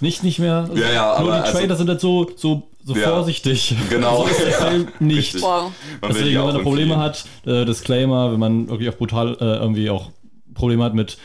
[0.00, 0.68] Nicht, nicht mehr.
[0.74, 3.08] Ja, ja, Nur aber die Trailer also- sind halt so, so, so Ja.
[3.10, 3.74] vorsichtig.
[3.88, 4.24] Genau.
[4.24, 5.18] So ist der Film nicht.
[5.34, 5.42] Richtig.
[5.42, 5.72] Wow.
[6.06, 9.44] Deswegen, wenn man da Probleme irgendwie- hat, äh, Disclaimer, wenn man wirklich auch brutal äh,
[9.56, 10.10] irgendwie auch
[10.54, 11.16] Probleme hat mit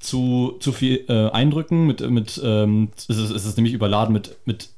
[0.00, 4.36] zu, zu viel äh, Eindrücken, mit, mit ähm, es, ist, es ist nämlich überladen mit,
[4.46, 4.70] mit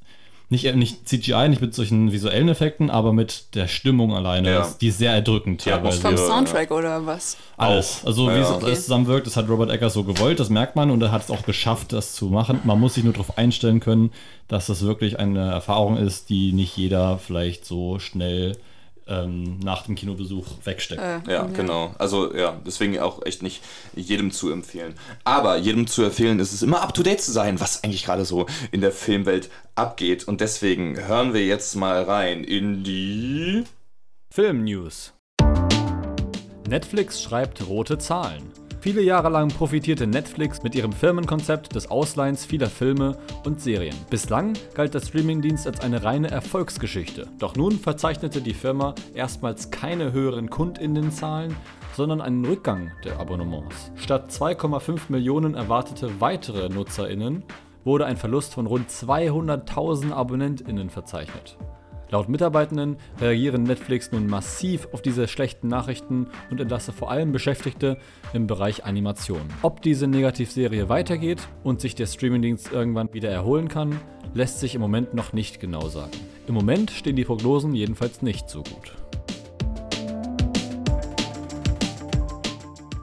[0.51, 4.51] nicht, äh, nicht CGI, nicht mit solchen visuellen Effekten, aber mit der Stimmung alleine.
[4.51, 4.59] Ja.
[4.59, 6.01] Das- Die ist sehr erdrückend Die teilweise.
[6.01, 7.39] Vom Ja, Soundtrack oder was?
[7.57, 8.03] Alles.
[8.05, 8.41] Also wie Ja.
[8.43, 8.65] es Okay.
[8.67, 11.31] alles zusammenwirkt, das hat Robert Eggers so gewollt, das merkt man und er hat es
[11.31, 12.61] auch geschafft, das zu machen.
[12.65, 14.11] Man muss sich nur darauf einstellen können,
[14.49, 18.57] dass das wirklich eine Erfahrung ist, die nicht jeder vielleicht so schnell
[19.07, 21.01] ähm, nach dem Kinobesuch wegsteckt.
[21.01, 21.95] Äh, Ja, genau.
[21.99, 23.63] Also ja, deswegen auch echt nicht
[23.95, 24.95] jedem zu empfehlen.
[25.25, 28.25] Aber jedem zu empfehlen ist es immer up to date zu sein, was eigentlich gerade
[28.25, 30.27] so in der Filmwelt abgeht.
[30.29, 33.65] Und deswegen hören wir jetzt mal rein in die.
[34.31, 35.13] Film-News.
[36.69, 38.51] Netflix schreibt rote Zahlen.
[38.83, 43.17] Viele Jahre lang profitierte Netflix mit ihrem Firmenkonzept des Ausleihens vieler Filme
[43.47, 43.95] und Serien.
[44.11, 47.29] Bislang galt der Streamingdienst als eine reine Erfolgsgeschichte.
[47.39, 51.55] Doch nun verzeichnete die Firma erstmals keine höheren Kundinnenzahlen,
[51.95, 53.93] sondern einen Rückgang der Abonnements.
[53.95, 57.45] Statt 2,5 Millionen erwartete weitere Nutzerinnen
[57.85, 61.57] wurde ein Verlust von rund 200.000 Abonnentinnen verzeichnet.
[62.13, 67.97] Laut Mitarbeitenden reagieren Netflix nun massiv auf diese schlechten Nachrichten und entlasse vor allem Beschäftigte
[68.35, 69.41] im Bereich Animation.
[69.63, 73.99] Ob diese Negativserie weitergeht und sich der Streamingdienst irgendwann wieder erholen kann,
[74.35, 76.11] lässt sich im Moment noch nicht genau sagen.
[76.47, 78.93] Im Moment stehen die Prognosen jedenfalls nicht so gut.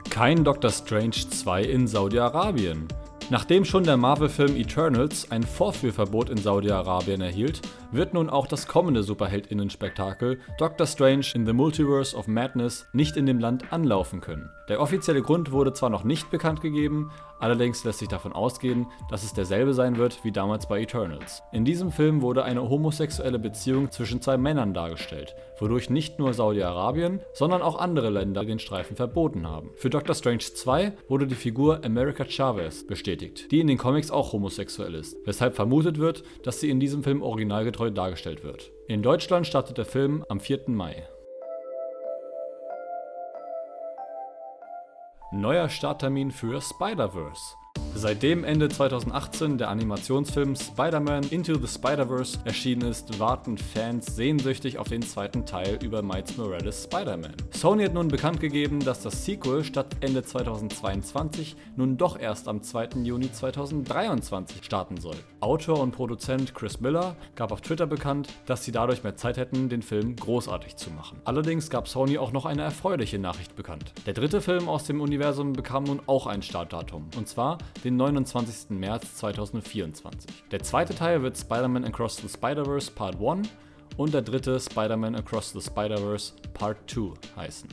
[0.08, 2.86] Kein Doctor Strange 2 in Saudi-Arabien.
[3.28, 7.60] Nachdem schon der Marvel-Film Eternals ein Vorführverbot in Saudi-Arabien erhielt,
[7.92, 13.26] wird nun auch das kommende Superheldinnen-Spektakel Doctor Strange in the Multiverse of Madness nicht in
[13.26, 14.50] dem Land anlaufen können.
[14.68, 19.24] Der offizielle Grund wurde zwar noch nicht bekannt gegeben, allerdings lässt sich davon ausgehen, dass
[19.24, 21.42] es derselbe sein wird wie damals bei Eternals.
[21.52, 27.20] In diesem Film wurde eine homosexuelle Beziehung zwischen zwei Männern dargestellt, wodurch nicht nur Saudi-Arabien,
[27.32, 29.70] sondern auch andere Länder den Streifen verboten haben.
[29.74, 34.32] Für Doctor Strange 2 wurde die Figur America Chavez bestätigt, die in den Comics auch
[34.32, 37.22] homosexuell ist, weshalb vermutet wird, dass sie in diesem Film
[37.80, 38.70] originalgetreu dargestellt wird.
[38.88, 40.68] In Deutschland startet der Film am 4.
[40.68, 41.08] Mai.
[45.32, 47.54] Neuer Starttermin für Spider-Verse.
[47.94, 54.88] Seitdem Ende 2018 der Animationsfilm Spider-Man Into the Spider-Verse erschienen ist, warten Fans sehnsüchtig auf
[54.88, 57.34] den zweiten Teil über Miles Morales Spider-Man.
[57.50, 62.62] Sony hat nun bekannt gegeben, dass das Sequel statt Ende 2022 nun doch erst am
[62.62, 63.02] 2.
[63.02, 65.16] Juni 2023 starten soll.
[65.40, 69.68] Autor und Produzent Chris Miller gab auf Twitter bekannt, dass sie dadurch mehr Zeit hätten,
[69.68, 71.20] den Film großartig zu machen.
[71.24, 73.92] Allerdings gab Sony auch noch eine erfreuliche Nachricht bekannt.
[74.06, 78.70] Der dritte Film aus dem Universum bekam nun auch ein Startdatum, und zwar den 29.
[78.70, 80.30] März 2024.
[80.50, 83.48] Der zweite Teil wird Spider-Man Across the Spider-Verse Part 1
[83.96, 87.68] und der dritte Spider-Man Across the Spider-Verse Part 2 heißen.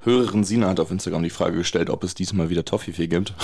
[0.00, 3.34] Hörerin Sina hat auf Instagram die Frage gestellt, ob es diesmal wieder Toffifee gibt.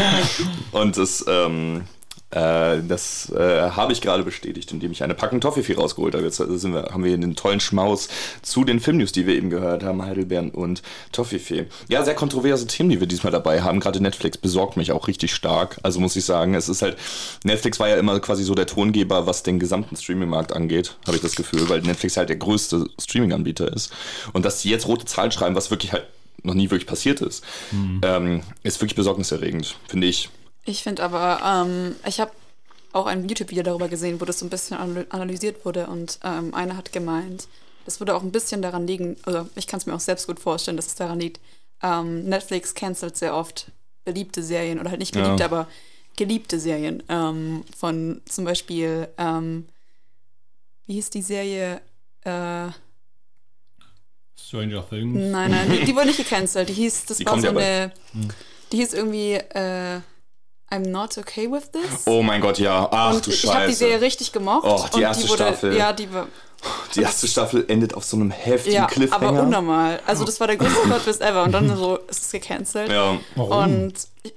[0.72, 2.01] Und es, ähm, äh,
[2.32, 6.24] das äh, habe ich gerade bestätigt, indem ich eine Packung Toffifee rausgeholt habe.
[6.24, 8.08] Jetzt sind wir, haben wir hier den tollen Schmaus
[8.40, 11.66] zu den Filmnews, die wir eben gehört haben, Heidelbeeren und Toffifee.
[11.88, 13.80] Ja, sehr kontroverse Themen, die wir diesmal dabei haben.
[13.80, 15.78] Gerade Netflix besorgt mich auch richtig stark.
[15.82, 16.96] Also muss ich sagen, es ist halt,
[17.44, 21.22] Netflix war ja immer quasi so der Tongeber, was den gesamten Streaming-Markt angeht, habe ich
[21.22, 23.92] das Gefühl, weil Netflix halt der größte Streaming-Anbieter ist.
[24.32, 26.06] Und dass sie jetzt rote Zahlen schreiben, was wirklich halt
[26.42, 27.44] noch nie wirklich passiert ist,
[28.02, 30.30] ähm, ist wirklich besorgniserregend, finde ich.
[30.64, 32.30] Ich finde aber, ähm, ich habe
[32.92, 36.54] auch ein YouTube-Video darüber gesehen, wo das so ein bisschen anal- analysiert wurde und ähm,
[36.54, 37.48] einer hat gemeint,
[37.84, 40.38] das würde auch ein bisschen daran liegen, oder ich kann es mir auch selbst gut
[40.38, 41.40] vorstellen, dass es daran liegt,
[41.82, 43.66] ähm, Netflix cancelt sehr oft
[44.04, 45.22] beliebte Serien oder halt nicht Ja.
[45.22, 45.66] beliebte, aber
[46.16, 49.66] geliebte Serien ähm, von zum Beispiel, ähm,
[50.86, 51.80] wie hieß die Serie?
[52.24, 52.68] Äh,
[54.36, 55.14] Stranger Things.
[55.30, 56.68] nein, nein, die, die wurde nicht gecancelt.
[56.68, 57.92] Die hieß, das Die war so ja eine,
[58.70, 60.00] die hieß irgendwie äh,
[60.72, 62.06] I'm not okay with this.
[62.06, 62.88] Oh mein Gott, ja.
[62.90, 63.78] Ach und du ich habe die Scheiße.
[63.78, 64.64] Serie richtig gemocht.
[64.66, 65.76] Oh, die und erste die wurde, Staffel.
[65.76, 66.28] Ja, die war,
[66.94, 69.28] Die erste Staffel endet auf so einem heftigen ja, Cliffhanger.
[69.28, 70.00] aber unnormal.
[70.06, 71.44] Also das war der größte Plot Twist ever.
[71.44, 72.90] Und dann so ist es gecancelt.
[72.90, 73.18] Ja.
[73.36, 74.32] Und ich,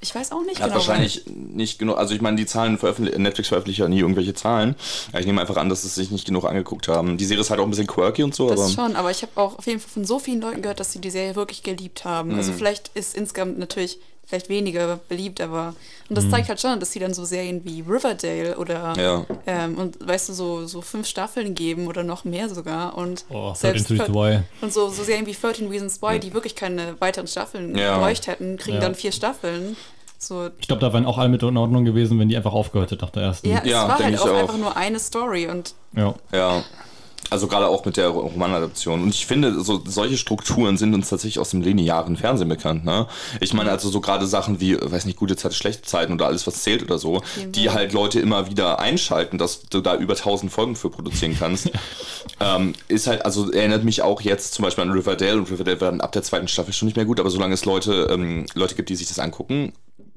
[0.00, 0.74] ich weiß auch nicht Hat genau.
[0.76, 4.76] wahrscheinlich nicht genug, also ich meine, die Zahlen veröffentlicht, Netflix veröffentlicht ja nie irgendwelche Zahlen.
[5.18, 7.16] Ich nehme einfach an, dass sie sich nicht genug angeguckt haben.
[7.18, 8.68] Die Serie ist halt auch ein bisschen quirky und so, Das aber.
[8.70, 11.00] schon, aber ich habe auch auf jeden Fall von so vielen Leuten gehört, dass sie
[11.00, 12.30] die Serie wirklich geliebt haben.
[12.30, 12.36] Mhm.
[12.36, 15.74] Also vielleicht ist insgesamt natürlich vielleicht weniger beliebt, aber
[16.08, 16.14] und Mhm.
[16.14, 19.26] das zeigt halt schon, dass sie dann so Serien wie Riverdale oder Ja.
[19.46, 23.52] ähm, und weißt du, so, so fünf Staffeln geben oder noch mehr sogar und Oh,
[23.54, 24.40] selbst 13 Reasons Why.
[24.62, 27.98] und so, so Serien wie 13 Reasons Why, die wirklich keine weiteren Staffeln Ja.
[27.98, 28.80] bräucht hätten, kriegen Ja.
[28.82, 29.76] dann vier Staffeln.
[30.18, 32.92] So, Ich glaube, da wären auch alle mit in Ordnung gewesen, wenn die einfach aufgehört
[32.92, 33.48] hätten nach der ersten.
[33.48, 34.34] ja, es Ja, war halt auch auch.
[34.38, 36.14] einfach nur eine Story und Ja.
[36.32, 36.62] Ja.
[37.32, 39.02] Also gerade auch mit der Romanadaption.
[39.02, 42.84] Und ich finde, so solche Strukturen sind uns tatsächlich aus dem linearen Fernsehen bekannt.
[42.84, 43.06] Ne?
[43.40, 46.46] Ich meine, also so gerade Sachen wie, weiß nicht, gute Zeit, schlechte Zeiten oder alles,
[46.46, 50.52] was zählt oder so, die halt Leute immer wieder einschalten, dass du da über 1000
[50.52, 51.70] Folgen für produzieren kannst,
[52.40, 55.38] ähm, ist halt, also erinnert mich auch jetzt zum Beispiel an Riverdale.
[55.38, 58.08] Und Riverdale werden ab der zweiten Staffel schon nicht mehr gut, aber solange es Leute,
[58.10, 59.72] ähm, Leute gibt, die sich das angucken,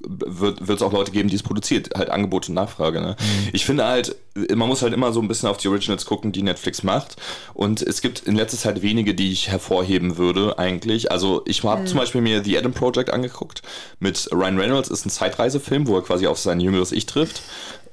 [0.07, 1.89] wird es auch Leute geben, die es produziert.
[1.95, 3.01] Halt Angebot und Nachfrage.
[3.01, 3.15] Ne?
[3.53, 4.15] Ich finde halt,
[4.53, 7.15] man muss halt immer so ein bisschen auf die Originals gucken, die Netflix macht.
[7.53, 11.11] Und es gibt in letzter Zeit wenige, die ich hervorheben würde, eigentlich.
[11.11, 13.61] Also ich habe zum Beispiel mir The Adam Project angeguckt
[13.99, 17.41] mit Ryan Reynolds, ist ein Zeitreisefilm, wo er quasi auf sein jüngeres Ich trifft.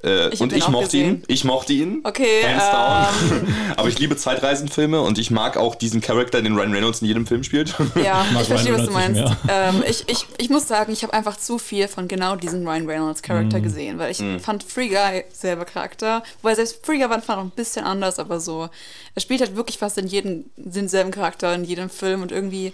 [0.03, 1.03] Äh, Ich und ich mochte ihn.
[1.03, 1.23] gesehen.
[1.27, 2.01] Ich mochte ihn.
[2.03, 2.69] Okay, Hands
[3.29, 3.55] down.
[3.77, 7.25] Aber ich liebe Zeitreisenfilme und ich mag auch diesen Charakter, den Ryan Reynolds in jedem
[7.25, 7.73] Film spielt.
[8.03, 9.21] Ja, ich verstehe, was du meinst.
[9.47, 12.85] Ähm, ich, ich, ich muss sagen, ich habe einfach zu viel von genau diesem Ryan
[12.89, 13.63] Reynolds Charakter Mhm.
[13.63, 17.43] gesehen, weil ich fand Free Guy selber Charakter, wobei selbst Free Guy war einfach noch
[17.43, 18.69] ein bisschen anders, aber so,
[19.15, 22.73] er spielt halt wirklich fast in jedem, denselben Charakter in jedem Film und irgendwie,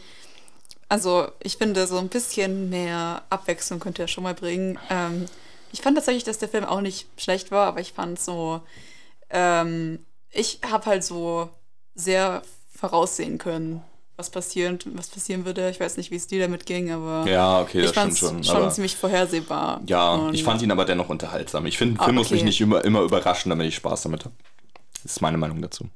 [0.88, 4.80] also ich finde, so ein bisschen mehr Abwechslung könnte er schon mal bringen.
[4.89, 5.26] Ähm,
[5.72, 8.62] ich fand tatsächlich, dass der Film auch nicht schlecht war, aber ich fand so,
[9.30, 10.00] ähm,
[10.32, 11.50] ich habe halt so
[11.96, 12.42] sehr
[12.74, 13.82] voraussehen können,
[14.16, 15.70] was passieren, was passieren würde.
[15.70, 18.44] Ich weiß nicht, wie es dir damit ging, aber Ja, okay, das ich fand schon.
[18.44, 19.82] schon ziemlich vorhersehbar.
[19.88, 21.66] Ja, Und- ich fand ihn aber dennoch unterhaltsam.
[21.66, 22.46] Ich finde, ein Ah, Film muss mich okay.
[22.48, 24.36] nicht immer, immer überraschen, damit ich Spaß damit habe.
[25.04, 25.90] Das ist meine Meinung dazu.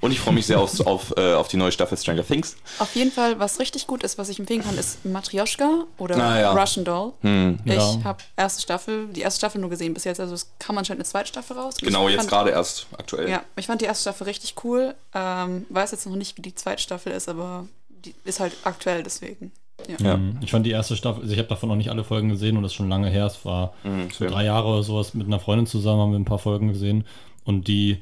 [0.00, 2.56] Und ich freue mich sehr auf, auf, äh, auf die neue Staffel Stranger Things.
[2.78, 6.40] Auf jeden Fall, was richtig gut ist, was ich empfehlen kann, ist Matryoshka oder Ah,
[6.40, 6.52] ja.
[6.52, 7.12] Russian Doll.
[7.20, 7.58] Hm.
[7.64, 7.98] Ich Ja.
[8.04, 11.08] habe erste Staffel, die erste Staffel nur gesehen bis jetzt, also es kam anscheinend eine
[11.08, 11.74] zweite Staffel raus.
[11.80, 13.28] Genau, jetzt gerade erst aktuell.
[13.28, 14.94] Ja, ich fand die erste Staffel richtig cool.
[15.14, 19.02] Ähm, weiß jetzt noch nicht, wie die zweite Staffel ist, aber die ist halt aktuell
[19.02, 19.52] deswegen.
[19.86, 19.96] Ja.
[20.04, 20.16] Ja.
[20.16, 20.38] Mhm.
[20.42, 22.62] Ich fand die erste Staffel, also ich habe davon noch nicht alle Folgen gesehen und
[22.64, 23.26] das ist schon lange her.
[23.26, 26.24] Es war Mhm, so drei Jahre oder sowas mit einer Freundin zusammen, haben wir ein
[26.24, 27.06] paar Folgen gesehen.
[27.44, 27.98] Und die,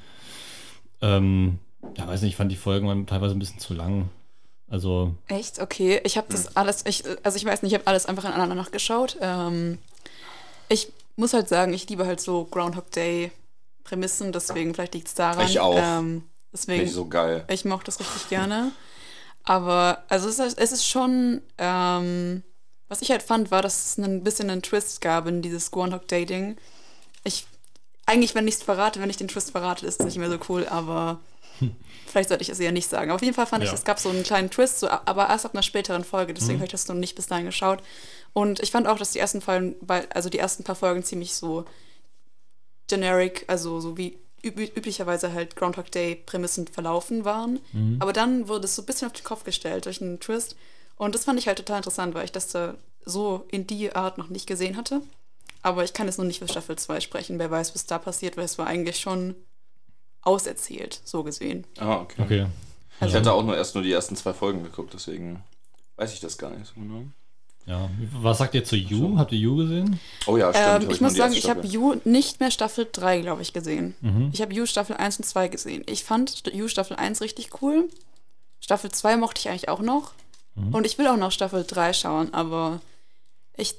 [1.00, 1.58] ähm,
[1.96, 4.08] ja, weiß nicht, ich fand die Folgen waren teilweise ein bisschen zu lang.
[4.68, 5.60] Also, Echt?
[5.60, 6.00] Okay.
[6.04, 9.16] Ich habe das alles, ich, also ich weiß nicht, ich habe alles einfach aneinander nachgeschaut.
[9.20, 9.78] Ähm,
[10.68, 13.30] ich muss halt sagen, ich liebe halt so Groundhog Day
[13.84, 15.46] Prämissen, deswegen vielleicht liegt es daran.
[15.46, 15.78] Ich auch.
[15.78, 17.44] Ähm, deswegen, Nicht so geil.
[17.48, 18.72] ich mochte das richtig gerne.
[19.44, 22.42] Aber, also es ist, es ist schon, ähm,
[22.88, 26.08] was ich halt fand, war, dass es ein bisschen einen Twist gab in dieses Groundhog
[26.08, 26.56] Day Ding.
[27.22, 27.46] Ich,
[28.06, 30.38] eigentlich, wenn ich es verrate, wenn ich den Twist verrate, ist es nicht mehr so
[30.48, 31.18] cool, aber
[32.06, 33.10] vielleicht sollte ich es eher nicht sagen.
[33.10, 33.74] Auf jeden Fall fand ich, Ja.
[33.74, 36.66] es gab so einen kleinen Twist, so, aber erst ab einer späteren Folge, deswegen habe
[36.66, 37.82] ich das noch nicht bis dahin geschaut.
[38.32, 39.74] Und ich fand auch, dass die ersten Folgen,
[40.14, 41.64] also die ersten paar Folgen ziemlich so
[42.88, 47.60] generic, also so wie üb üblicherweise halt Groundhog Day Prämissen verlaufen waren.
[48.00, 50.54] Aber dann wurde es so ein bisschen auf den Kopf gestellt durch einen Twist.
[50.96, 54.18] Und das fand ich halt total interessant, weil ich das da so in die Art
[54.18, 55.00] noch nicht gesehen hatte.
[55.62, 57.38] Aber ich kann jetzt noch nicht für Staffel 2 sprechen.
[57.38, 59.34] Wer weiß, was da passiert, weil es war eigentlich schon
[60.22, 61.66] auserzählt, so gesehen.
[61.78, 62.22] Ah, okay.
[62.22, 62.46] okay.
[63.00, 65.42] Ich hatte auch nur erst nur die ersten zwei Folgen geguckt, deswegen
[65.96, 67.04] weiß ich das gar nicht so genau.
[67.66, 67.90] Ja.
[68.12, 69.18] Was sagt ihr zu You?
[69.18, 69.98] Habt ihr You gesehen?
[70.26, 70.84] Oh ja, stimmt.
[70.84, 71.66] Ähm, ich muss sagen, ich habe.
[71.66, 73.96] You nicht mehr Staffel 3, glaube ich, gesehen.
[74.00, 74.30] Mhm.
[74.32, 75.82] Ich habe You Staffel 1 und 2 gesehen.
[75.86, 77.88] Ich fand You Staffel 1 richtig cool.
[78.60, 80.12] Staffel 2 mochte ich eigentlich auch noch.
[80.54, 80.74] Mhm.
[80.74, 82.80] Und ich will auch noch Staffel 3 schauen, aber
[83.56, 83.74] ich,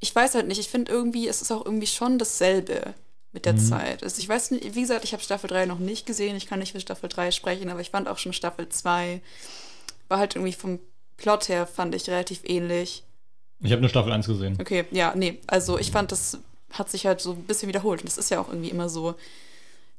[0.00, 0.58] ich weiß halt nicht.
[0.58, 2.94] Ich finde irgendwie, es ist auch irgendwie schon dasselbe
[3.32, 3.50] mit Mhm.
[3.50, 4.02] der Zeit.
[4.02, 6.36] Also ich weiß nicht, wie gesagt, ich habe Staffel 3 noch nicht gesehen.
[6.36, 9.20] Ich kann nicht für Staffel 3 sprechen, aber ich fand auch schon Staffel 2
[10.08, 10.80] war halt irgendwie vom
[11.16, 13.04] Plot her, fand ich relativ ähnlich.
[13.60, 14.56] Ich habe nur Staffel 1 gesehen.
[14.60, 16.38] Okay, ja, nee, also ich fand, das
[16.72, 18.00] hat sich halt so ein bisschen wiederholt.
[18.00, 19.14] Und das ist ja auch irgendwie immer so.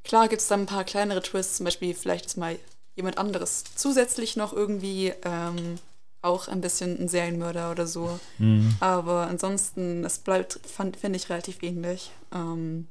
[0.04, 2.58] Klar gibt es da ein paar kleinere Twists, zum Beispiel vielleicht ist mal
[2.96, 5.78] jemand anderes zusätzlich noch irgendwie ähm,
[6.22, 8.18] auch ein bisschen ein Serienmörder oder so.
[8.38, 8.74] Mhm.
[8.80, 12.10] Aber ansonsten, es bleibt, fand- finde ich, relativ ähnlich.
[12.34, 12.86] Ähm,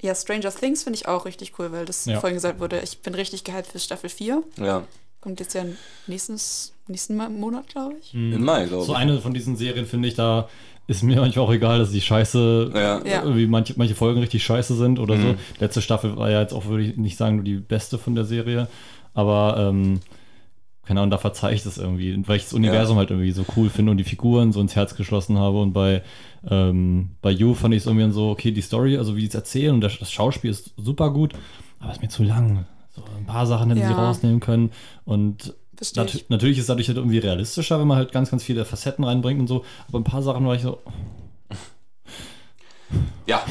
[0.00, 2.20] ja, Stranger Things finde ich auch richtig cool, weil das Ja.
[2.20, 4.42] vorhin gesagt wurde, ich bin richtig gehypt für Staffel 4.
[4.58, 4.84] Ja,
[5.22, 5.64] Kommt jetzt ja
[6.06, 8.14] nächstes, nächsten Monat, glaube ich.
[8.14, 8.86] im Mai, glaube ich.
[8.86, 10.48] So eine von diesen Serien finde ich, da
[10.86, 13.04] ist mir manchmal auch egal, dass die scheiße, Ja.
[13.04, 13.22] Ja.
[13.24, 15.22] irgendwie manche, manche Folgen richtig scheiße sind oder Mhm.
[15.22, 15.34] so.
[15.58, 18.24] Letzte Staffel war ja jetzt auch, würde ich nicht sagen, nur die beste von der
[18.24, 18.68] Serie.
[19.14, 20.00] Aber, ähm,
[20.86, 23.68] keine Ahnung, da verzeihe ich das irgendwie, weil ich das Universum halt irgendwie so cool
[23.70, 25.60] finde und die Figuren so ins Herz geschlossen habe.
[25.60, 26.02] Und bei,
[26.48, 29.34] ähm, bei You fand ich es irgendwie so, okay, die Story, also wie sie es
[29.34, 31.34] erzählen und das, das Schauspiel ist super gut,
[31.80, 32.64] aber es ist mir zu lang.
[32.94, 34.06] So ein paar Sachen hätten sie Ja.
[34.06, 34.70] rausnehmen können.
[35.04, 35.54] Und
[35.96, 36.28] Nat ich.
[36.30, 39.40] natürlich ist es dadurch halt irgendwie realistischer, wenn man halt ganz, ganz viele Facetten reinbringt
[39.40, 39.64] und so.
[39.88, 40.78] Aber ein paar Sachen war ich so,
[43.26, 43.44] Ja,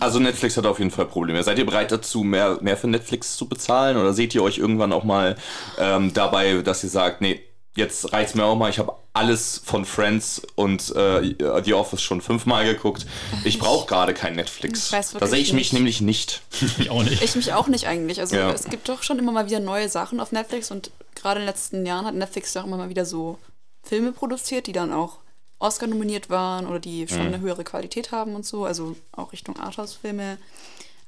[0.00, 1.42] also Netflix hat auf jeden Fall Probleme.
[1.42, 3.96] Seid ihr bereit dazu, mehr, mehr für Netflix zu bezahlen?
[3.96, 5.36] Oder seht ihr euch irgendwann auch mal
[5.78, 7.40] ähm, dabei, dass ihr sagt, nee,
[7.76, 8.70] jetzt reicht's mir auch mal.
[8.70, 13.06] Ich habe alles von Friends und äh, The Office schon fünfmal geguckt.
[13.44, 14.86] Ich brauche gerade kein Netflix.
[14.86, 15.72] Ich weiß da sehe ich mich nicht.
[15.72, 16.42] nämlich nicht.
[16.78, 17.22] Ich auch nicht.
[17.22, 18.20] Ich mich auch nicht eigentlich.
[18.20, 18.50] Also Ja.
[18.50, 21.48] es gibt doch schon immer mal wieder neue Sachen auf Netflix und gerade in den
[21.52, 23.38] letzten Jahren hat Netflix doch immer mal wieder so
[23.82, 25.18] Filme produziert, die dann auch
[25.60, 29.56] Oscar nominiert waren oder die schon eine höhere Qualität haben und so, also auch Richtung
[29.58, 30.38] Arthouse-Filme.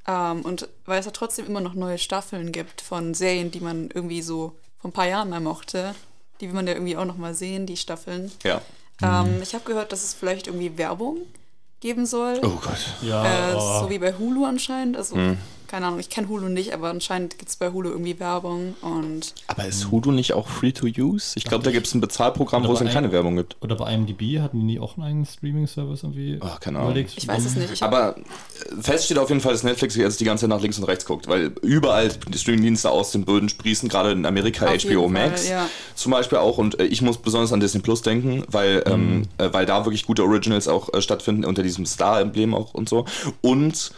[0.06, 3.90] Ähm, und weil es ja trotzdem immer noch neue Staffeln gibt von Serien, die man
[3.94, 5.94] irgendwie so vor ein paar Jahren mal mochte,
[6.40, 8.30] die will man ja irgendwie auch noch mal sehen, die Staffeln.
[8.44, 8.60] Ja.
[9.02, 11.18] Ähm, ich habe gehört, dass es vielleicht irgendwie Werbung
[11.80, 12.38] geben soll.
[12.42, 12.78] Oh Gott.
[13.02, 13.80] Ja, Äh, oh.
[13.82, 14.96] so wie bei Hulu anscheinend.
[14.96, 15.38] Also, Mhm.
[15.72, 19.32] Keine Ahnung, ich kenne Hulu nicht, aber anscheinend gibt es bei Hulu irgendwie Werbung und
[19.46, 21.32] Aber ist Hulu nicht auch free to use?
[21.36, 23.56] Ich glaube, da gibt es ein Bezahlprogramm, wo es dann keine ein- Werbung gibt.
[23.62, 26.90] Oder bei IMDb hatten die nie auch einen eigenen Streaming-Service irgendwie Ach, keine Ahnung.
[26.90, 27.14] überlegt?
[27.16, 27.82] ich weiß es nicht.
[27.82, 30.76] Aber äh, fest steht auf jeden Fall, dass Netflix jetzt die ganze Zeit nach links
[30.78, 34.72] und rechts guckt, weil überall die Streamingdienste aus den Böden sprießen, gerade in Amerika Auf
[34.72, 35.66] HBO jeden Fall, Max ja.
[35.94, 36.58] zum Beispiel auch.
[36.58, 40.04] Und äh, ich muss besonders an Disney Plus denken, weil, ähm, äh, weil da wirklich
[40.04, 43.06] gute Originals auch äh, stattfinden, unter diesem Star-Emblem auch und so.
[43.40, 43.92] Und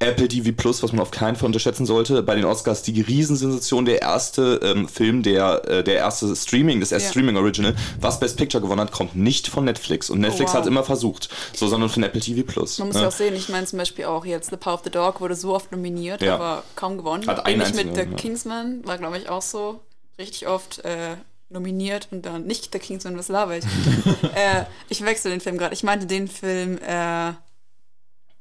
[0.00, 3.84] Apple TV Plus, was man auf keinen Fall unterschätzen sollte, bei den Oscars die Riesensensation,
[3.84, 7.10] der erste ähm, Film, der, äh, der erste Streaming, das erste Ja.
[7.10, 10.08] Streaming Original, was Best Picture gewonnen hat, kommt nicht von Netflix.
[10.08, 10.60] Und Netflix Oh, wow.
[10.60, 12.78] hat immer versucht, so, sondern von Apple TV Plus.
[12.78, 13.02] man muss ne?
[13.02, 15.34] ja auch sehen, ich meine zum Beispiel auch jetzt The Power of the Dog wurde
[15.34, 16.34] so oft nominiert, Ja.
[16.36, 17.26] aber kaum gewonnen.
[17.26, 18.06] Hat einen Ähnlich mit The.
[18.16, 19.80] Kingsman war, glaube ich, auch so
[20.16, 21.16] richtig oft äh,
[21.48, 23.64] nominiert und dann nicht The Kingsman, was laber ich?
[24.34, 25.74] äh, ich wechsle den Film gerade.
[25.74, 27.32] Ich meinte den Film, äh,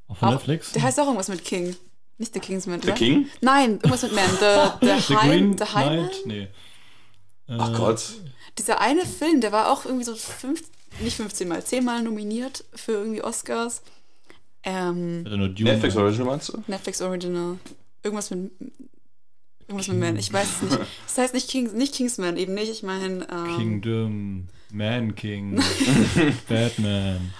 [0.07, 0.71] Auch von auch, Netflix?
[0.73, 1.75] der heißt auch irgendwas mit King.
[2.17, 2.97] Nicht The Kingsman, The oder?
[2.97, 3.27] King?
[3.41, 4.29] Nein, irgendwas mit Man.
[4.39, 5.65] The, the, The High, Green the?
[5.65, 6.11] Knight?
[6.25, 6.47] Nee.
[7.47, 8.13] Ach Äh, Gott.
[8.57, 10.63] Dieser eine Film, der war auch irgendwie so fünf,
[10.99, 13.83] nicht 15 Mal, 10 Mal nominiert für irgendwie Oscars.
[14.63, 16.63] Ähm, Netflix Original meinst du?
[16.67, 17.57] Netflix Original.
[18.03, 18.51] Irgendwas mit.
[19.67, 20.17] Irgendwas mit Man.
[20.17, 20.79] Ich weiß es nicht.
[21.07, 22.69] Das heißt nicht, King, nicht Kingsman, eben nicht.
[22.71, 23.27] Ich meine.
[23.31, 25.55] Ähm, Kingdom, Man King,
[26.49, 27.31] Batman.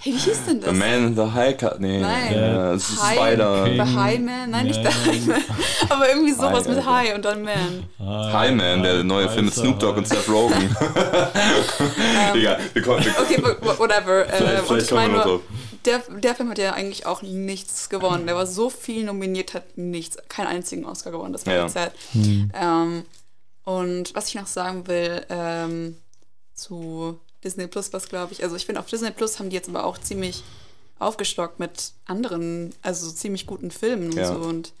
[0.00, 0.70] hey, wie hieß denn das?
[0.70, 1.80] The Man in the High Cut.
[1.80, 2.32] Nee, Nein.
[2.32, 3.64] äh, es ist High- Spider.
[3.64, 3.74] King.
[3.86, 4.50] The High Man?
[4.50, 4.92] Nein, nicht The Man.
[5.04, 5.42] High Man.
[5.88, 7.84] Aber irgendwie sowas High, mit High und dann Man.
[7.98, 10.54] Hi Man, der neue Film mit Snoop Dogg und Seth Rogen.
[12.34, 13.04] Egal, wir kommen.
[13.04, 13.42] Wir, Okay,
[13.78, 14.24] whatever.
[14.28, 15.40] Äh, Vielleicht- und vielleicht ich kommen wir noch drauf.
[15.86, 18.26] der, der Film hat ja eigentlich auch nichts gewonnen.
[18.26, 21.32] Der war so viel nominiert, hat nichts, keinen einzigen Oscar gewonnen.
[21.32, 21.60] Das war Ja.
[21.62, 21.68] ja.
[21.68, 21.92] sad.
[22.14, 23.02] Ähm,
[23.64, 25.96] und was ich noch sagen will, ähm,
[26.58, 29.68] zu Disney Plus, was glaube ich, also ich finde auf Disney Plus haben die jetzt
[29.68, 30.42] aber auch ziemlich
[30.98, 34.26] aufgestockt mit anderen, also ziemlich guten Filmen und Ja.
[34.34, 34.72] so und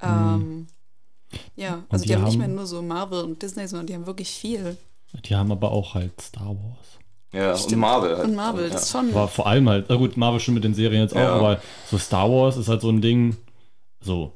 [0.00, 0.66] ähm,
[1.54, 4.06] ja, also die die, haben nicht mehr nur so Marvel und Disney, sondern die haben
[4.06, 4.76] wirklich viel.
[5.24, 6.98] Die haben aber auch halt Star Wars.
[7.32, 7.80] ja, und Stimmt.
[7.80, 8.16] Marvel.
[8.16, 8.26] halt.
[8.28, 9.10] Und Marvel, das ist schon.
[9.10, 11.32] Aber vor allem halt, na gut, Marvel schon mit den Serien jetzt auch, Ja.
[11.32, 11.60] aber
[11.90, 13.36] so Star Wars ist halt so ein Ding,
[14.00, 14.32] so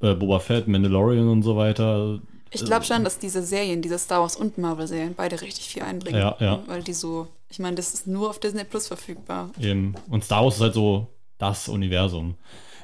[0.00, 2.20] äh, Boba Fett, Mandalorian und so weiter.
[2.50, 6.20] Ich glaube schon, dass diese Serien, diese Star Wars und Marvel-Serien, beide richtig viel einbringen.
[6.20, 6.62] Ja, ja.
[6.66, 9.50] Weil die so, ich meine, das ist nur auf Disney Plus verfügbar.
[9.60, 9.94] Eben.
[10.10, 12.36] Und Star Wars ist halt so das Universum.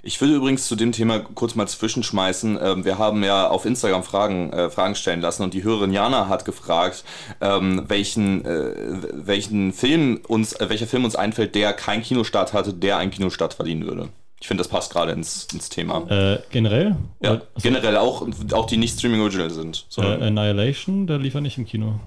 [0.07, 2.59] Ich würde übrigens zu dem Thema kurz mal zwischenschmeißen.
[2.63, 6.29] Ähm, wir haben ja auf Instagram Fragen, äh, Fragen stellen lassen und die Hörerin Jana
[6.29, 7.05] hat gefragt,
[7.41, 8.75] ähm, welchen, äh,
[9.13, 13.55] welchen Film uns, äh, welcher Film uns einfällt, der keinen Kinostart hatte, der einen Kinostart
[13.55, 14.11] verdienen würde.
[14.45, 16.07] Ich finde, das passt gerade ins, ins Thema.
[16.11, 16.97] Äh, generell?
[17.23, 19.87] Ja, also, generell auch, auch die nicht Streaming Original sind.
[19.97, 21.99] äh, Annihilation, der lief ja nicht im Kino.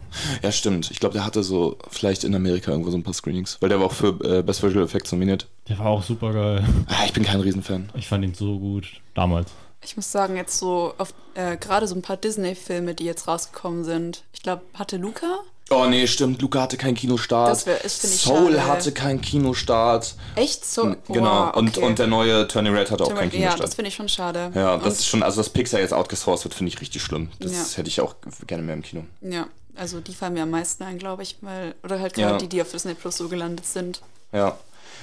[0.43, 0.91] Ja, stimmt.
[0.91, 3.79] Ich glaube, der hatte so vielleicht in Amerika irgendwo so ein paar Screenings, weil der
[3.79, 5.47] war auch für äh, Best Visual Effects nominiert.
[5.67, 6.63] Der war auch super geil.
[6.85, 7.89] Ah, ich bin kein Riesenfan.
[7.95, 9.01] Ich fand ihn so gut.
[9.15, 9.49] Damals.
[9.83, 13.83] Ich muss sagen, jetzt so auf äh, gerade so ein paar Disney-Filme, die jetzt rausgekommen
[13.83, 14.25] sind.
[14.31, 15.39] Ich glaube, hatte Luca?
[15.69, 16.41] Oh nee, stimmt.
[16.41, 17.49] Luca hatte keinen Kinostart.
[17.49, 18.65] Das wär- das ich Soul schade.
[18.67, 20.15] hatte keinen Kinostart.
[20.35, 20.95] Echt so?
[21.09, 21.47] Genau.
[21.47, 21.85] Wow, und, okay.
[21.85, 23.73] und der neue Turning Red hatte auch keinen Ja, das Kinostart.
[23.75, 24.51] finde ich schon schade.
[24.55, 27.29] Ja, das und, ist schon, also dass Pixar jetzt outgesourced wird, finde ich richtig schlimm.
[27.39, 27.77] Das Ja.
[27.79, 28.15] hätte ich auch
[28.47, 29.03] gerne mehr im Kino.
[29.21, 32.29] Ja, also die fallen mir am meisten ein, glaube ich, weil, oder halt Ja.
[32.29, 34.01] gerade die, die auf Disney Plus so gelandet sind.
[34.31, 34.57] Ja.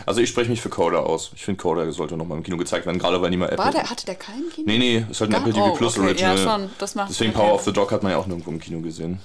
[0.07, 1.31] Also ich spreche mich für Coda aus.
[1.37, 3.65] Ich finde Coda sollte nochmal im Kino gezeigt werden, gerade weil niemand Apple.
[3.65, 4.67] War der, hatte der keinen Kino?
[4.67, 6.37] nee, nee, ist halt ein Gar- Apple TV oh, Plus okay, Original.
[6.39, 7.33] Ja, schon, das macht Deswegen.
[7.33, 9.21] Power of the Dog hat man ja auch nirgendwo im Kino gesehen.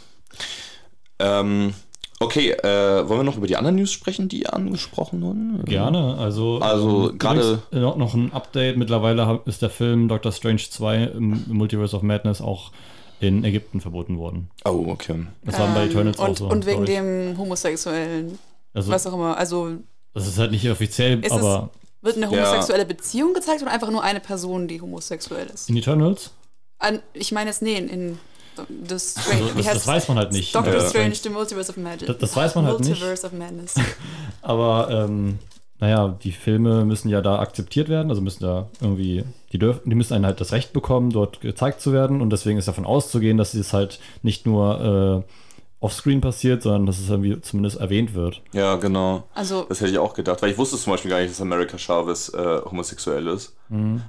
[1.20, 1.74] Ähm,
[2.20, 5.63] okay, äh, wollen wir noch über die anderen News sprechen, die angesprochen wurden?
[5.65, 6.15] Gerne.
[6.17, 8.78] Also, Also, ähm, gerade- übrigens, äh, noch, noch ein Update.
[8.78, 12.72] Mittlerweile ist der Film Doctor Strange 2 im Multiverse of Madness auch
[13.20, 14.49] in Ägypten verboten worden.
[14.65, 15.26] Oh, okay.
[15.43, 16.47] Das waren bei Ähm, Eternals auch und, so.
[16.47, 18.39] und wegen dem homosexuellen,
[18.74, 19.38] Also, was auch immer.
[19.38, 19.72] Also
[20.13, 21.70] das ist halt nicht offiziell, Ist es- aber
[22.01, 22.32] wird eine Ja.
[22.32, 25.70] homosexuelle Beziehung gezeigt oder einfach nur eine Person, die homosexuell ist?
[25.70, 26.32] in Eternals?
[26.78, 28.17] An, ich meine jetzt, nee, in,
[28.68, 29.43] in The Strange.
[29.43, 30.53] Also, das, das weiß man halt nicht.
[30.55, 30.82] Doctor Ja.
[30.89, 32.07] Strange, The Multiverse of Madness.
[32.07, 32.89] Das- das weiß man halt nicht.
[32.89, 33.76] Multiverse of Madness.
[34.41, 35.39] Aber ähm,
[35.80, 39.95] naja, die Filme müssen ja da akzeptiert werden, also müssen da irgendwie, die dürfen, die
[39.95, 43.38] müssen einen halt das Recht bekommen, dort gezeigt zu werden und deswegen ist davon auszugehen,
[43.38, 45.24] dass es halt nicht nur
[45.82, 48.41] offscreen passiert, sondern dass es irgendwie zumindest erwähnt wird.
[48.51, 49.24] Ja, genau.
[49.34, 51.78] Also, Das hätte ich auch gedacht, weil ich wusste zum Beispiel gar nicht, dass America
[51.78, 53.55] Chavez äh, homosexuell ist.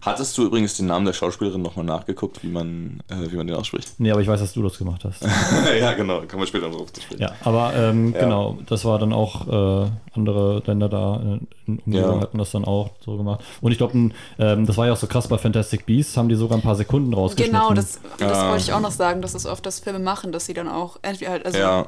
[0.03, 3.57] Hattest du übrigens den Namen der Schauspielerin nochmal nachgeguckt, wie man, äh, wie man den
[3.57, 3.93] ausspricht?
[3.99, 5.23] Nee, aber ich weiß, dass du das gemacht hast.
[5.81, 7.21] ja, genau, kommen wir später noch drauf zu sprechen.
[7.23, 8.21] Ja, aber ähm, Ja.
[8.21, 9.47] genau, das war dann auch,
[9.87, 12.21] äh, andere Länder da in, in Umgebung Ja.
[12.23, 13.45] hatten das dann auch so gemacht.
[13.61, 16.35] Und ich glaube, ähm, das war ja auch so krass bei Fantastic Beasts, haben die
[16.37, 17.53] sogar ein paar Sekunden rausgeschnitten.
[17.61, 18.49] genau, das, das Ah.
[18.51, 20.99] wollte ich auch noch sagen, dass es oft das Filme machen, dass sie dann auch
[21.03, 21.87] entweder halt also Ja,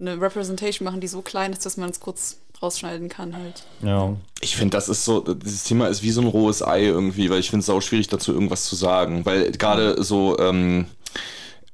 [0.00, 3.64] eine Representation machen, die so klein ist, dass man es kurz rausschneiden kann halt.
[3.82, 7.30] Ja, ich finde, das ist so, dieses Thema ist wie so ein rohes Ei irgendwie,
[7.30, 10.86] weil ich finde es auch schwierig dazu irgendwas zu sagen, weil gerade so, ähm,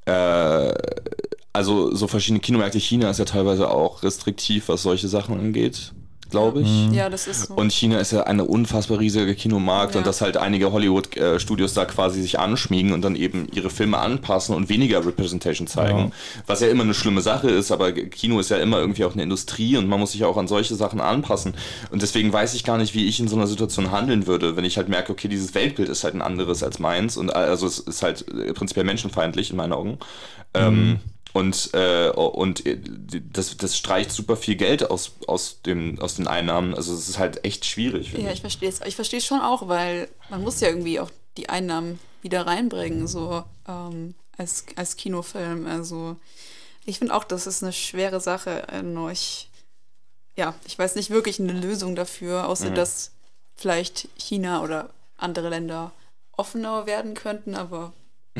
[0.07, 0.75] äh,
[1.53, 5.93] also so verschiedene Kinomärkte, China ist ja teilweise auch restriktiv, was solche Sachen angeht,
[6.31, 6.89] glaube ich.
[6.93, 7.55] Ja, das ist so.
[7.55, 9.99] Und China ist ja eine unfassbar riesige Kinomarkt Ja.
[9.99, 14.55] und dass halt einige Hollywood-Studios da quasi sich anschmiegen und dann eben ihre Filme anpassen
[14.55, 15.99] und weniger Representation zeigen.
[15.99, 16.11] Ja.
[16.47, 19.23] Was ja immer eine schlimme Sache ist, aber Kino ist ja immer irgendwie auch eine
[19.23, 21.55] Industrie und man muss sich auch an solche Sachen anpassen.
[21.91, 24.65] Und deswegen weiß ich gar nicht, wie ich in so einer Situation handeln würde, wenn
[24.65, 27.79] ich halt merke, okay, dieses Weltbild ist halt ein anderes als meins und also es
[27.79, 29.99] ist halt äh, prinzipiell menschenfeindlich in meinen Augen.
[30.55, 30.99] Ähm,
[31.39, 32.65] und, äh, und
[33.33, 36.75] das, das streicht super viel Geld aus, aus, dem, aus den Einnahmen.
[36.75, 38.13] Also es ist halt echt schwierig.
[38.13, 38.81] Ja, ich verstehe es.
[38.81, 43.07] Ich verstehe es schon auch, weil man muss ja irgendwie auch die Einnahmen wieder reinbringen,
[43.07, 45.69] so ähm, als, als Kinofilm.
[45.69, 46.17] Also
[46.85, 48.67] ich finde auch, das ist eine schwere Sache.
[48.83, 49.49] nur Ich,
[50.37, 53.13] ja, ich weiß nicht wirklich eine Lösung dafür, außer dass
[53.55, 55.93] vielleicht China oder andere Länder
[56.37, 57.93] offener werden könnten, aber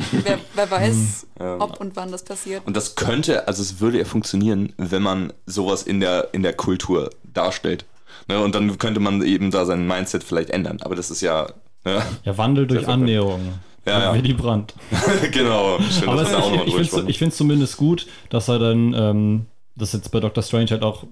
[0.23, 1.59] wer, wer weiß, Ja.
[1.59, 2.65] ob und wann das passiert.
[2.65, 6.53] Und das könnte, also es würde ja funktionieren, wenn man sowas in der, in der
[6.53, 7.85] Kultur darstellt.
[8.27, 10.79] Ne, und dann könnte man eben da sein Mindset vielleicht ändern.
[10.81, 11.47] Aber das ist ja.
[11.85, 12.01] Ne?
[12.23, 12.87] ja Wandel durch.
[12.87, 13.53] Annäherung.
[13.85, 14.13] Ja, ja.
[14.13, 14.73] Willy Brandt.
[15.31, 15.79] genau.
[15.79, 18.47] Schön, Aber dass es, wir da auch ich, noch ich, finde es zumindest gut, dass
[18.47, 19.45] er dann, ähm,
[19.75, 21.05] dass jetzt bei Doctor Strange halt auch,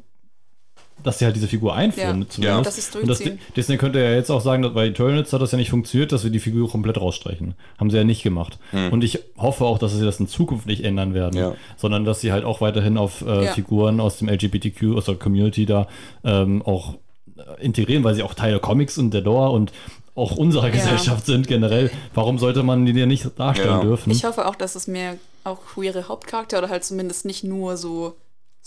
[1.04, 2.22] dass sie halt diese Figur einführen.
[2.24, 2.30] Ja.
[2.30, 2.44] zumindest.
[2.44, 2.62] Ja.
[2.62, 3.22] Das ist Und das.
[3.56, 6.24] Disney könnte ja jetzt auch sagen, dass bei Eternals hat das ja nicht funktioniert, dass
[6.24, 7.54] wir die Figur komplett rausstreichen.
[7.78, 8.58] Haben sie ja nicht gemacht.
[8.92, 11.38] Und ich hoffe auch, dass sie das in Zukunft nicht ändern werden.
[11.40, 11.54] Ja.
[11.78, 13.54] sondern dass sie halt auch weiterhin auf äh, Ja.
[13.54, 15.88] Figuren aus dem LGBTQ, aus der Community da
[16.24, 16.96] ähm, auch
[17.38, 19.72] äh, integrieren, weil sie auch Teil der Comics und der Lore und
[20.16, 21.92] auch unserer Gesellschaft sind generell.
[22.16, 23.82] Warum sollte man die denn nicht darstellen Ja.
[23.82, 24.10] dürfen?
[24.12, 28.16] Ich hoffe auch, dass es mehr auch queere Hauptcharakter oder halt zumindest nicht nur so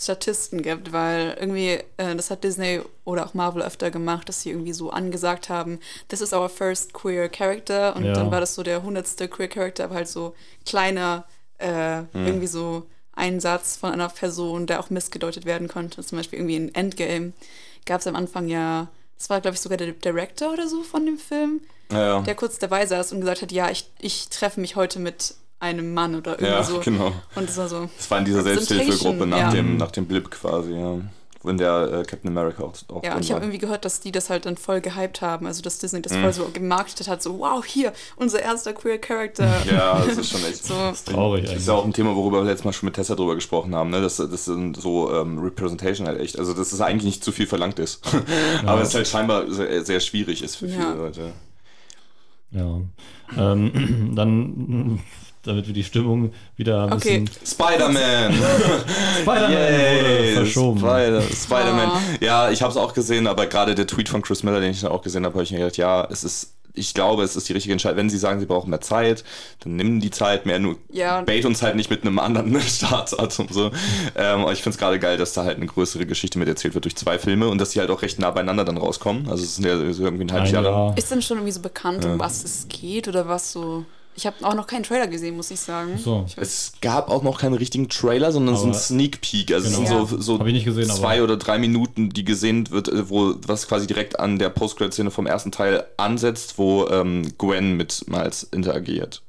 [0.01, 4.49] Statisten gibt, weil irgendwie, äh, das hat Disney oder auch Marvel öfter gemacht, dass sie
[4.49, 8.13] irgendwie so angesagt haben, this is our first queer character und Ja.
[8.13, 10.33] dann war das so der hundertste queer character, aber halt so
[10.65, 11.25] kleiner,
[11.59, 12.83] äh, irgendwie so
[13.13, 16.03] ein Satz von einer Person, der auch missgedeutet werden konnte.
[16.03, 17.33] Zum Beispiel irgendwie in Endgame
[17.85, 18.87] gab es am Anfang ja,
[19.17, 22.21] das war glaube ich sogar der Director oder so von dem Film, ja.
[22.21, 25.93] der kurz dabei saß und gesagt hat, ja, ich, ich treffe mich heute mit einem
[25.93, 26.79] Mann oder irgendwie ja so.
[26.79, 27.13] genau.
[27.35, 29.51] Und es war so, Das war in dieser Selbsthilfegruppe nach, Ja.
[29.51, 30.97] dem, nach dem Blip quasi, ja.
[31.43, 33.99] Wo in der äh, Captain America auch, auch ja, und ich habe irgendwie gehört, dass
[33.99, 36.03] die das halt dann voll gehypt haben, also dass Disney Mhm.
[36.03, 39.51] das voll so gemarketet hat, so, wow, hier, unser erster queer Character.
[39.71, 40.63] Ja, das ist schon echt.
[40.63, 40.75] So.
[40.75, 41.67] das ist Traurig Das ist eigentlich.
[41.67, 44.01] ja auch ein Thema, worüber wir letztes Mal schon mit Tessa drüber gesprochen haben, ne?
[44.01, 46.37] dass das sind so ähm, Representation halt echt.
[46.37, 48.01] Also, dass es eigentlich nicht zu viel verlangt ist.
[48.67, 50.93] Aber es halt scheinbar sehr, sehr schwierig ist für viele Ja.
[50.93, 51.31] Leute.
[52.51, 52.81] Ja.
[53.35, 54.99] Ähm, dann,
[55.43, 57.19] damit wir die Stimmung wieder ein Okay.
[57.19, 57.45] bisschen.
[57.45, 58.33] Spider-Man!
[59.21, 60.79] Spider-Man wurde verschoben.
[60.79, 61.89] Spider- Spider-Man.
[61.89, 61.99] Ah.
[62.19, 64.81] Ja, ich habe es auch gesehen, aber gerade der Tweet von Chris Miller, den ich
[64.81, 66.53] dann auch gesehen habe, habe ich mir gedacht, ja, es ist.
[66.73, 67.97] Ich glaube, es ist die richtige Entscheidung.
[67.97, 69.25] Wenn sie sagen, sie brauchen mehr Zeit,
[69.59, 70.57] dann nimm die Zeit mehr.
[70.57, 73.47] Nur Ja, bait uns halt nicht mit einem anderen Startdatum.
[73.51, 73.71] So.
[74.15, 76.73] Ähm, aber ich finde es gerade geil, dass da halt eine größere Geschichte mit erzählt
[76.73, 79.27] wird durch zwei Filme und dass die halt auch recht nah beieinander dann rauskommen.
[79.29, 80.97] Also es sind ja so irgendwie ein halbes Jahr.
[80.97, 83.83] Ist denn schon irgendwie so bekannt, um was es geht oder was so?
[84.15, 85.97] Ich habe auch noch keinen Trailer gesehen, muss ich sagen.
[85.97, 86.25] So.
[86.27, 89.53] Ich Es gab auch noch keinen richtigen Trailer, sondern so ein Aber- Sneak Peek.
[89.53, 90.05] Also es Genau.
[90.05, 93.35] sind so, so nicht gesehen, zwei aber- oder drei Minuten, die gesehen wird, äh, wo
[93.47, 98.43] was quasi direkt an der Post-Credit-Szene vom ersten Teil ansetzt, wo ähm, Gwen mit Miles
[98.43, 99.21] interagiert.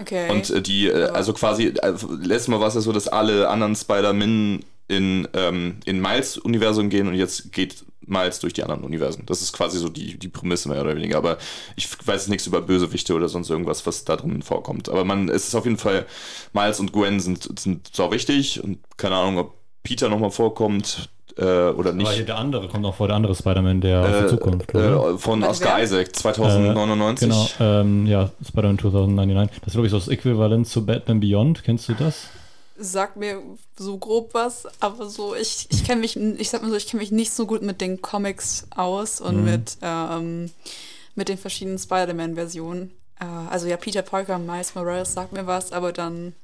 [0.00, 0.28] okay.
[0.30, 3.48] Und äh, die, äh, also quasi, äh, letztes Mal war es ja so, dass alle
[3.48, 8.84] anderen Spider-Man in, ähm, in Miles Universum gehen und jetzt geht Miles durch die anderen
[8.84, 9.24] Universen.
[9.26, 11.18] Das ist quasi so die, die Prämisse mehr oder weniger.
[11.18, 11.38] Aber
[11.76, 14.88] ich weiß nichts über Bösewichte oder sonst irgendwas, was da drin vorkommt.
[14.88, 16.06] Aber man, es ist auf jeden Fall,
[16.52, 21.42] Miles und Gwen sind, sind sau wichtig und keine Ahnung, ob Peter nochmal vorkommt äh,
[21.42, 22.10] oder Aber nicht.
[22.12, 24.74] hier der andere kommt noch vor, der andere Spider-Man, der aus der Zukunft.
[24.74, 25.14] oder?
[25.14, 25.84] äh, von Oscar wer?
[25.84, 27.28] Isaac, 2099.
[27.28, 29.60] Genau, ähm, ja, Spider-Man 2099.
[29.60, 31.64] Das ist, glaube ich, so das Äquivalent zu Batman Beyond.
[31.64, 32.28] Kennst du das?
[32.84, 33.40] Sag mir
[33.78, 37.00] so grob was, aber so, ich, ich kenne mich, ich sag mal so, ich kenne
[37.02, 39.44] mich nicht so gut mit den Comics aus und Mhm.
[39.44, 40.50] mit, ähm,
[41.14, 42.90] mit den verschiedenen Spider-Man-Versionen.
[43.20, 46.34] Äh, also ja, Peter Parker, Miles Morales sagt mir was, aber dann,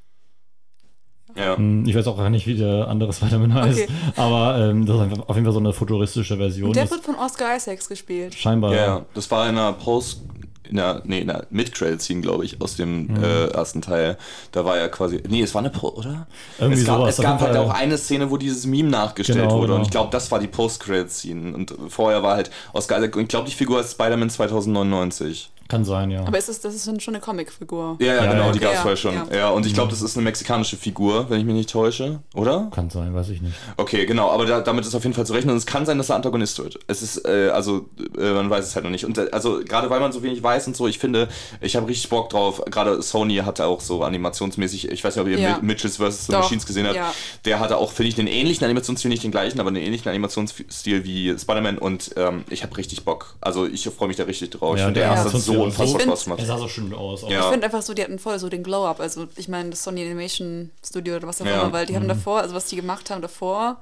[1.37, 1.57] Ja.
[1.57, 3.81] Hm, Ich weiß auch gar nicht, wie der andere Spider-Man heißt.
[3.83, 3.89] Okay.
[4.17, 6.69] Aber ähm, das ist einfach auf jeden Fall so eine futuristische Version.
[6.69, 8.35] Und der Das- wird von Oscar Isaacs gespielt.
[8.35, 8.73] scheinbar.
[8.75, 10.23] Ja, ja, das war in einer Post,
[10.69, 13.23] in der, nee, in der Mid-Credit-Scene, glaube ich, aus dem Mhm.
[13.23, 14.17] äh, ersten Teil.
[14.53, 16.27] Da war ja quasi, nee, es war eine Post, oder?
[16.59, 19.55] Irgendwie es gab, sowas, es gab halt auch eine Szene, wo dieses Meme nachgestellt Genau,
[19.57, 19.67] wurde.
[19.69, 19.77] genau.
[19.77, 21.55] Und ich glaube, das war die Post-Credit-Scene.
[21.55, 25.51] Und vorher war halt Oscar Isaac, und ich glaube, die Figur ist Spider-Man 2099.
[25.69, 26.25] Kann sein, ja.
[26.27, 27.97] Aber ist es, das ist schon eine Comicfigur.
[28.01, 28.53] Ja, ja, Ja, genau, ja.
[28.53, 29.15] die gab es Ja, vorher schon.
[29.15, 29.27] ja.
[29.37, 29.49] Ja.
[29.51, 32.69] und ich glaube, das ist eine mexikanische Figur, wenn ich mich nicht täusche, oder?
[32.75, 33.55] Kann sein, weiß ich nicht.
[33.77, 35.51] Okay, genau, aber da, damit ist auf jeden Fall zu rechnen.
[35.53, 36.79] Und es kann sein, dass er Antagonist wird.
[36.87, 37.89] Es ist, äh, also,
[38.19, 39.05] äh, man weiß es halt noch nicht.
[39.05, 41.29] Und äh, also, gerade weil man so wenig weiß und so, ich finde,
[41.61, 42.63] ich habe richtig Bock drauf.
[42.71, 46.27] Gerade Sony hatte auch so animationsmäßig, ich weiß nicht, ob ihr Mitchells vs.
[46.27, 46.97] the Machines gesehen habt.
[46.97, 47.13] ja.
[47.45, 51.05] Der hatte auch, finde ich, den ähnlichen Animationsstil, nicht den gleichen, aber einen ähnlichen Animationsstil
[51.05, 51.79] wie Spider-Man.
[51.79, 53.35] Und ähm, ich habe richtig Bock.
[53.43, 54.75] Also, ich freue mich da richtig drauf.
[54.75, 56.41] ich Ja, finde, der der erste so war unfassbar so- Spaß gemacht.
[56.41, 57.23] Er sah so schön aus.
[57.29, 57.41] Ja.
[57.41, 59.01] Ich finde einfach so, die hatten voll so den Glow-Up.
[59.01, 61.63] Also ich meine, das Sony Animation Studio oder was auch Ja.
[61.63, 61.97] immer, weil die Mhm.
[61.97, 63.81] haben davor, also was die gemacht haben davor,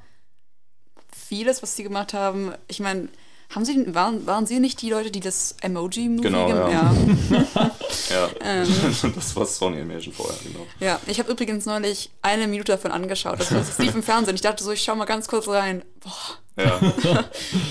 [1.13, 3.09] vieles, was die gemacht haben, ich meine,
[3.55, 6.71] haben sie, waren, waren sie nicht die Leute, die das Emoji-Movie Genau, gem- ja.
[6.71, 6.95] ja.
[8.11, 8.29] Ja.
[8.45, 8.69] Ähm.
[9.15, 10.65] das war Sony Animation vorher, genau.
[10.81, 13.41] Ja, ich habe übrigens neulich eine Minute davon angeschaut.
[13.41, 14.35] Das, das lief im Fernsehen.
[14.37, 15.83] Ich dachte so, ich schau mal ganz kurz rein.
[16.01, 16.79] Boah, Ja.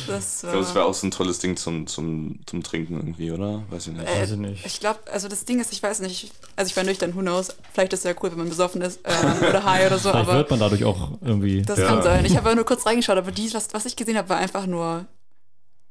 [0.08, 0.76] das Ich glaube, das war.
[0.76, 3.64] wäre auch so ein tolles Ding zum, zum, zum Trinken irgendwie, oder?
[3.70, 4.06] Weiß ich nicht.
[4.08, 4.66] Weiß ich nicht.
[4.66, 7.56] Ich glaube, also das Ding ist, ich weiß nicht, also ich war nüchtern, who knows.
[7.74, 10.28] Vielleicht ist es ja cool, wenn man besoffen ist äh, oder high oder so, Vielleicht
[10.28, 11.62] aber wird man dadurch auch irgendwie.
[11.62, 11.88] das Ja.
[11.88, 12.26] kann sein.
[12.26, 15.06] Ich habe nur kurz reingeschaut, aber dies, was, was ich gesehen habe, war einfach nur,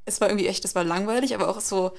[0.04, 1.92] es war irgendwie echt, es war langweilig, aber auch so,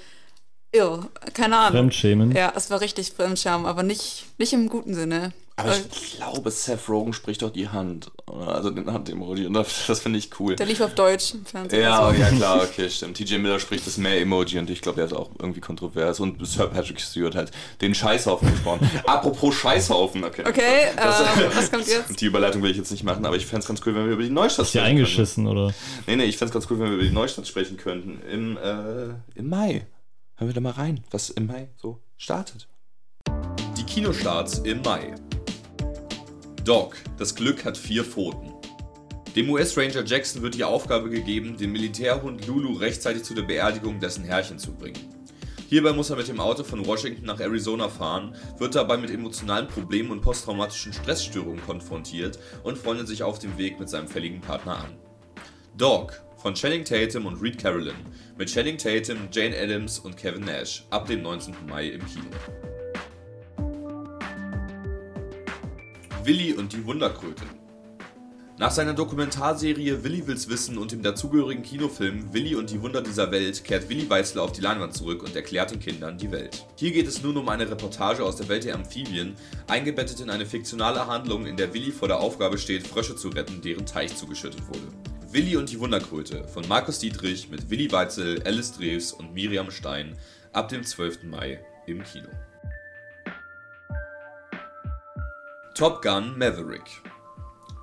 [0.71, 1.79] irr, keine Ahnung.
[1.79, 2.31] Fremdschämen.
[2.33, 5.33] Ja, es war richtig Fremdscham, aber nicht, nicht im guten Sinne.
[5.57, 8.11] Aber Weil ich glaube, Seth Rogen spricht doch die Hand.
[8.29, 8.55] oder?
[8.55, 9.45] Also den Hand-Emoji.
[9.45, 10.57] Und das, das finde ich cool.
[10.57, 11.81] der lief auf Deutsch im Fernsehen.
[11.81, 12.21] Ja, also.
[12.21, 13.15] ja, klar, okay, stimmt.
[13.15, 16.19] TJ Miller spricht das mehr-Emoji und ich glaube, er ist auch irgendwie kontrovers.
[16.19, 18.89] Und Sir Patrick Stewart hat den Scheißhaufen gesprochen.
[19.05, 20.43] Apropos Scheißhaufen, okay.
[20.45, 22.19] Okay, Das- ähm, was kommt jetzt?
[22.19, 24.13] Die Überleitung will ich jetzt nicht machen, aber ich fände es ganz cool, wenn wir
[24.13, 25.67] über die Neustadt Ist hier sprechen eingeschissen, oder?
[25.67, 26.03] könnten.
[26.07, 28.19] Nee, nee, ich fände es ganz cool, wenn wir über die Neustadt sprechen könnten.
[28.29, 29.87] Im, äh, im Mai.
[30.35, 32.67] Hören wir da mal rein, was im Mai so startet.
[33.77, 35.15] Die Kinostarts im Mai.
[36.65, 38.51] Dog, das Glück hat vier Pfoten.
[39.35, 44.23] Dem US-Ranger Jackson wird die Aufgabe gegeben, den Militärhund Lulu rechtzeitig zu der Beerdigung dessen
[44.23, 44.97] Herrchen zu bringen.
[45.69, 49.67] Hierbei muss er mit dem Auto von Washington nach Arizona fahren, wird dabei mit emotionalen
[49.67, 54.79] Problemen und posttraumatischen Stressstörungen konfrontiert und freundet sich auf dem Weg mit seinem fälligen Partner
[54.79, 54.95] an.
[55.77, 57.93] Dog von Channing Tatum und Reed Carolyn
[58.39, 61.53] mit Channing Tatum, Jane Addams und Kevin Nash ab dem 19.
[61.67, 62.25] Mai im Kino.
[66.25, 67.43] Willi und die Wunderkröte.
[68.57, 73.29] Nach seiner Dokumentarserie Willi will's wissen und dem dazugehörigen Kinofilm Willi und die Wunder dieser
[73.29, 76.65] Welt kehrt Willi Weizler auf die Leinwand zurück und erklärt den Kindern die Welt.
[76.77, 79.35] Hier geht es nun um eine Reportage aus der Welt der Amphibien,
[79.67, 83.61] eingebettet in eine fiktionale Handlung, in der Willi vor der Aufgabe steht, Frösche zu retten,
[83.61, 84.87] deren Teich zugeschüttet wurde.
[85.31, 90.17] Willi und die Wunderkröte von Markus Dietrich mit Willi Weitzel, Alice Drews und Miriam Stein
[90.53, 91.25] ab dem 12.
[91.25, 92.29] Mai im Kino.
[95.75, 97.03] Top Gun Maverick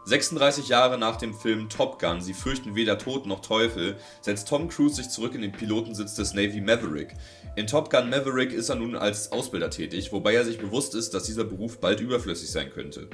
[0.07, 4.71] 36 Jahre nach dem Film Top Gun, Sie fürchten weder Tod noch Teufel, setzt Tom
[4.71, 7.13] Cruise sich zurück in den Pilotensitz des Navy Maverick.
[7.55, 11.13] In Top Gun Maverick ist er nun als Ausbilder tätig, wobei er sich bewusst ist,
[11.13, 13.11] dass dieser Beruf bald überflüssig sein könnte.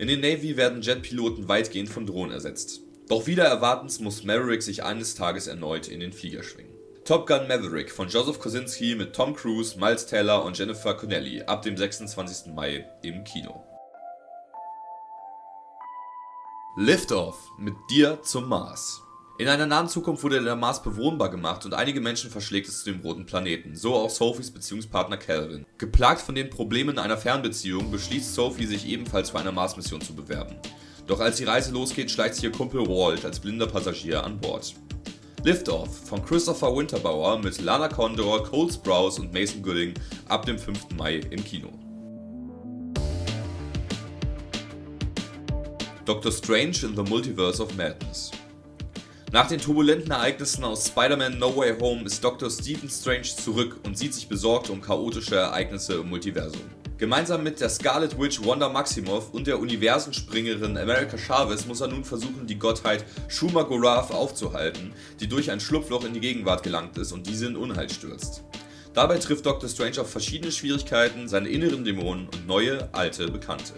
[0.00, 2.80] In den Navy werden Jetpiloten weitgehend von Drohnen ersetzt.
[3.08, 6.74] Doch wieder erwartens muss Maverick sich eines Tages erneut in den Flieger schwingen.
[7.04, 11.62] Top Gun Maverick von Joseph Kosinski mit Tom Cruise, Miles Teller und Jennifer Connelly ab
[11.62, 12.52] dem 26.
[12.52, 13.67] Mai im Kino.
[16.80, 19.02] Liftoff mit dir zum Mars.
[19.36, 22.92] In einer nahen Zukunft wurde der Mars bewohnbar gemacht und einige Menschen verschlägt es zu
[22.92, 25.66] dem roten Planeten, so auch Sophies Beziehungspartner Calvin.
[25.76, 30.54] Geplagt von den Problemen einer Fernbeziehung beschließt Sophie, sich ebenfalls für eine Mars-Mission zu bewerben.
[31.08, 34.72] Doch als die Reise losgeht, schleicht sich ihr Kumpel Walt als blinder Passagier an Bord.
[35.42, 39.94] Liftoff von Christopher Winterbauer mit Lana Condor, Cole Sprouse und Mason Gooding
[40.28, 40.90] ab dem 5.
[40.96, 41.72] Mai im Kino.
[46.08, 48.30] Doctor Strange in the Multiverse of Madness.
[49.30, 52.48] Nach den turbulenten Ereignissen aus Spider-Man No Way Home ist Dr.
[52.48, 56.62] Stephen Strange zurück und sieht sich besorgt um chaotische Ereignisse im Multiversum.
[56.96, 62.04] Gemeinsam mit der Scarlet Witch Wanda Maximoff und der Universenspringerin America Chavez muss er nun
[62.04, 67.12] versuchen, die Gottheit Shuma Gorath aufzuhalten, die durch ein Schlupfloch in die Gegenwart gelangt ist
[67.12, 68.44] und diese in Unheil stürzt.
[68.94, 69.68] Dabei trifft Dr.
[69.68, 73.74] Strange auf verschiedene Schwierigkeiten, seine inneren Dämonen und neue, alte Bekannte.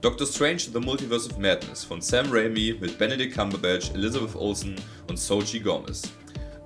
[0.00, 4.76] Doctor Strange the Multiverse of Madness von Sam Raimi mit Benedict Cumberbatch, Elizabeth Olsen
[5.08, 6.02] und Sochi Gomez.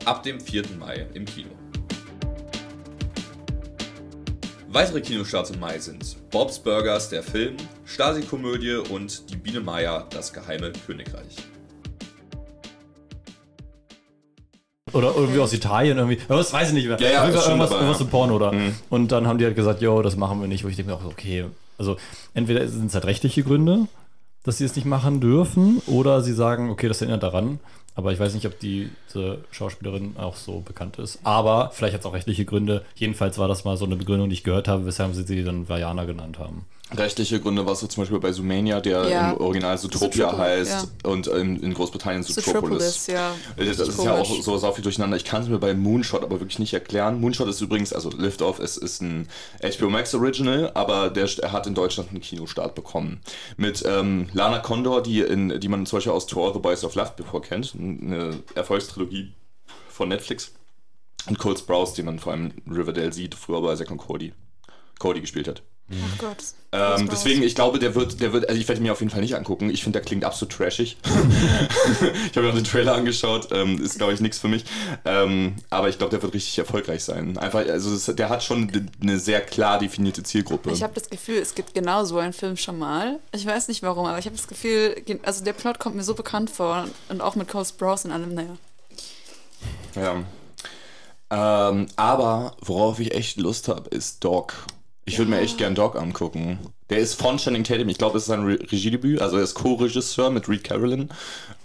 [0.04, 0.64] Ab dem 4.
[0.78, 1.48] Mai im Kino.
[4.68, 7.56] Weitere Kinostarts im Mai sind Bob's Burgers, der Film,
[7.86, 11.36] Stasi-Komödie und Die Biene Maya, das geheime Königreich.
[14.92, 16.18] Oder irgendwie aus Italien irgendwie.
[16.28, 17.00] Aber das weiß ich nicht mehr.
[17.00, 18.04] Ja, ja, irgendwas, irgendwas ja.
[18.04, 18.52] mit Porno oder.
[18.52, 18.74] Mhm.
[18.90, 20.64] Und dann haben die halt gesagt, yo, das machen wir nicht.
[20.64, 21.46] Wo ich denke mir auch, okay.
[21.78, 21.96] Also
[22.34, 23.88] entweder sind es halt rechtliche Gründe,
[24.44, 27.60] dass sie es nicht machen dürfen, oder sie sagen, okay, das erinnert daran.
[27.94, 31.18] Aber ich weiß nicht, ob diese Schauspielerin auch so bekannt ist.
[31.24, 32.84] Aber vielleicht hat es auch rechtliche Gründe.
[32.94, 35.68] Jedenfalls war das mal so eine Begründung, die ich gehört habe, weshalb sie sie dann
[35.68, 36.64] Vajana genannt haben.
[36.96, 39.30] Rechtliche Gründe war es so zum Beispiel bei Zoomania, der Ja.
[39.32, 43.34] im Original Zootopia Zootopia, heißt und in, in Großbritannien Zootropolis, ja.
[43.56, 45.16] Das Richtig ist ja auch so, so viel durcheinander.
[45.16, 47.20] Ich kann es mir bei Moonshot aber wirklich nicht erklären.
[47.20, 49.28] Moonshot ist übrigens, also Liftoff ist, ist ein
[49.62, 53.20] HBO Max Original, aber der er hat in Deutschland einen Kinostart bekommen.
[53.56, 56.84] Mit ähm, Lana Condor, die, in, die man zum Beispiel aus To All the Boys
[56.84, 59.32] of Love Before kennt, eine Erfolgstrilogie
[59.88, 60.52] von Netflix.
[61.28, 64.32] Und Cole Sprouse, den man vor allem in Riverdale sieht, früher bei und Cody,
[64.98, 65.62] Cody gespielt hat.
[65.90, 66.38] Oh Gott.
[66.74, 69.10] Ähm, deswegen, ich glaube, der wird, der wird, also ich werde ihn mir auf jeden
[69.10, 69.68] Fall nicht angucken.
[69.68, 70.96] Ich finde, der klingt absolut trashig.
[71.04, 74.64] ich habe mir auch den Trailer angeschaut, ähm, ist, glaube ich, nichts für mich.
[75.04, 77.36] Ähm, aber ich glaube, der wird richtig erfolgreich sein.
[77.36, 80.70] Einfach, also es, der hat schon eine sehr klar definierte Zielgruppe.
[80.72, 83.18] Ich habe das Gefühl, es gibt genau so einen Film schon mal.
[83.32, 86.14] Ich weiß nicht warum, aber ich habe das Gefühl, also der Plot kommt mir so
[86.14, 88.56] bekannt vor und auch mit Cole Sprouse und allem, naja.
[89.94, 90.24] Ja.
[91.70, 94.54] Ähm, aber worauf ich echt Lust habe, ist Dog.
[95.04, 96.60] Ich würde mir echt gern Dog angucken.
[96.88, 97.88] Der ist von Channing Tatum.
[97.88, 99.20] Ich glaube, es ist sein Re Regiedebüt.
[99.20, 101.08] Also er ist Co-Regisseur mit Reed Carolyn.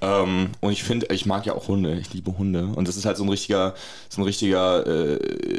[0.02, 2.00] Ähm, und ich finde, ich mag ja auch Hunde.
[2.00, 2.66] Ich liebe Hunde.
[2.66, 3.76] Und das ist halt so ein richtiger,
[4.10, 5.18] so ein richtiger äh,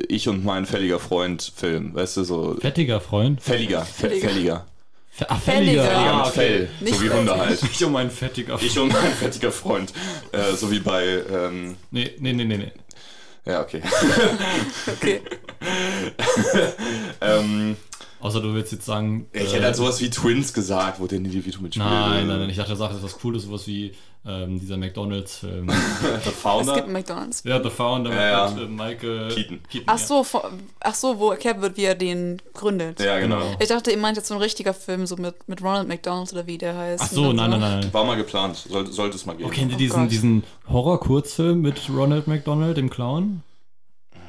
[0.09, 1.95] Ich und mein fälliger Freund Film.
[1.95, 3.41] Weißt du, so Fettiger Freund.
[3.41, 3.85] fälliger.
[3.85, 4.29] Fälliger.
[4.29, 4.67] Fälliger.
[5.29, 5.83] Ach, Fälliger.
[5.85, 6.33] Fälliger Ah, mit okay.
[6.35, 6.69] Fell.
[6.81, 7.61] Nicht so wie Hunde halt.
[7.73, 8.71] Ich um ein fettiger Freund.
[8.73, 9.93] Ich und mein fettiger Freund.
[10.33, 12.57] Äh, so wie bei, ähm, Nee, nee, nee, nee.
[12.59, 12.73] nee.
[13.49, 13.83] Ja, okay.
[14.93, 15.21] Okay.
[17.21, 17.77] ähm,
[18.21, 19.27] Außer du willst jetzt sagen.
[19.33, 21.87] ich äh, hätte halt sowas wie Twins gesagt, wo der Danny DeVito mitspielt.
[21.89, 22.51] Nein, nein, nein.
[22.51, 23.93] Ich dachte, er sagt etwas Cooles, sowas wie
[24.27, 25.69] ähm, dieser McDonalds-Film.
[26.01, 26.75] The Es gibt Founder.
[26.83, 27.43] einen McDonalds.
[27.45, 28.51] ja, The Founder Ja, ja.
[28.51, 29.61] mit äh, Michael Keaton.
[29.87, 30.51] Ach so, vor-
[30.81, 32.99] ach so, wo erklärt wird, wie er den gründet.
[33.01, 33.39] Ja, genau.
[33.39, 33.57] Genau.
[33.61, 36.47] Ich dachte, ihr meint jetzt so ein richtiger Film, so mit, mit Ronald McDonald oder
[36.49, 37.05] wie der heißt.
[37.05, 37.95] Ach so, nein, dann nein, nein.
[37.95, 38.57] War mal geplant.
[38.69, 39.49] Sollte, sollte es mal geben.
[39.49, 40.11] Oh, kennt ihr Oh diesen, Gott.
[40.11, 43.43] diesen Horror-Kurzfilm mit Ronald McDonald, dem Clown?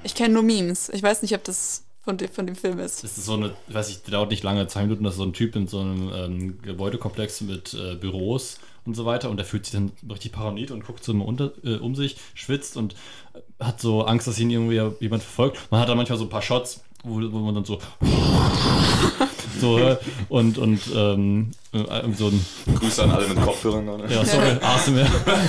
[0.04, 0.90] Ich kenne nur Memes.
[0.90, 3.04] Ich weiß nicht, ob das von, de, von dem Film ist.
[3.04, 5.26] Das ist so eine, ich weiß der dauert nicht lange, zwei Minuten, das ist so
[5.26, 9.46] ein Typ in so einem ähm, Gebäudekomplex mit äh, Büros und so weiter und der
[9.46, 12.96] fühlt sich dann richtig paranoid und guckt so unter, äh, um sich, schwitzt und
[13.36, 15.60] äh, hat so Angst, dass ihn irgendwie jemand verfolgt.
[15.70, 17.78] Man hat dann manchmal so ein paar Shots, wo, wo man dann so
[19.62, 19.98] so äh,
[20.30, 22.46] und und ähm, äh, so ein
[22.76, 23.86] Grüße an alle mit Kopfhörern.
[23.86, 24.04] Ne?
[24.10, 25.06] ja sorry ASMR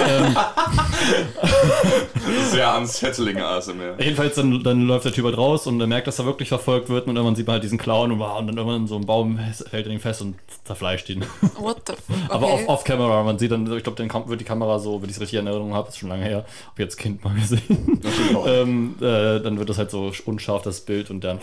[0.09, 0.37] ähm,
[2.53, 4.01] Sehr unsettling ASMR.
[4.01, 6.89] Jedenfalls dann, dann läuft der Typ halt raus und er merkt, dass er wirklich verfolgt
[6.89, 9.07] wird und irgendwann sieht man halt diesen Clown und, wow, und dann irgendwann so ein
[9.07, 9.39] Baum
[9.71, 11.25] fällt in ihn fest und zerfleischt ihn.
[11.59, 12.17] What the fuck?
[12.29, 12.65] Aber Okay.
[12.65, 15.09] off, off camera, man sieht dann, ich glaube, dann kam- wird die Kamera so, wenn
[15.09, 18.01] ich es richtig in Erinnerung habe, ist schon lange her, hab jetzt Kind mal gesehen.
[18.47, 21.39] ähm, äh, dann wird das halt so unscharf, das Bild und dann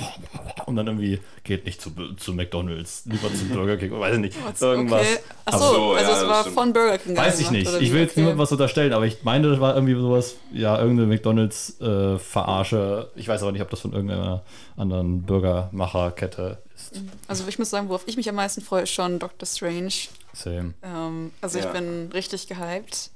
[0.65, 4.45] und dann irgendwie geht nicht zu, zu McDonalds, lieber zum Burger King, weiß ich nicht,
[4.45, 5.01] What's- irgendwas.
[5.01, 5.17] Okay.
[5.45, 6.55] Ach so, Ach so, also ja, es war stimmt.
[6.55, 7.17] von Burger King.
[7.17, 7.81] Weiß ich gemacht, nicht.
[7.81, 8.19] Ich will jetzt Okay.
[8.21, 13.09] niemandem was unterstellen, aber ich meine, das war irgendwie sowas, ja, irgendeine McDonalds-Verarsche.
[13.15, 14.43] ich weiß aber nicht, ob das von irgendeiner
[14.75, 17.01] anderen Burgermacherkette ist.
[17.27, 19.93] Also ich muss sagen, worauf ich mich am meisten freue, ist schon Doctor Strange.
[20.33, 20.73] Same.
[20.83, 21.65] Ähm, also Ja.
[21.65, 23.11] ich bin richtig gehypt.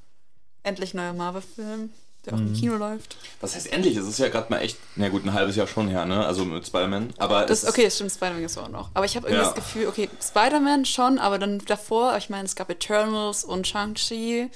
[0.64, 1.90] Endlich neuer Marvel-Film,
[2.26, 2.48] der auch Mhm.
[2.48, 3.18] im Kino läuft.
[3.40, 3.96] Was heißt endlich?
[3.96, 6.26] Es ist ja gerade mal echt, na gut, ein halbes Jahr schon her, ne?
[6.26, 7.14] Also mit Spider-Man.
[7.18, 8.92] Aber Das, es okay, das stimmt, Spider-Man ist auch noch.
[8.94, 9.48] Aber ich habe irgendwie Ja.
[9.48, 14.50] das Gefühl, okay, Spider-Man schon, aber dann davor, ich meine, es gab Eternals und Shang-Chi,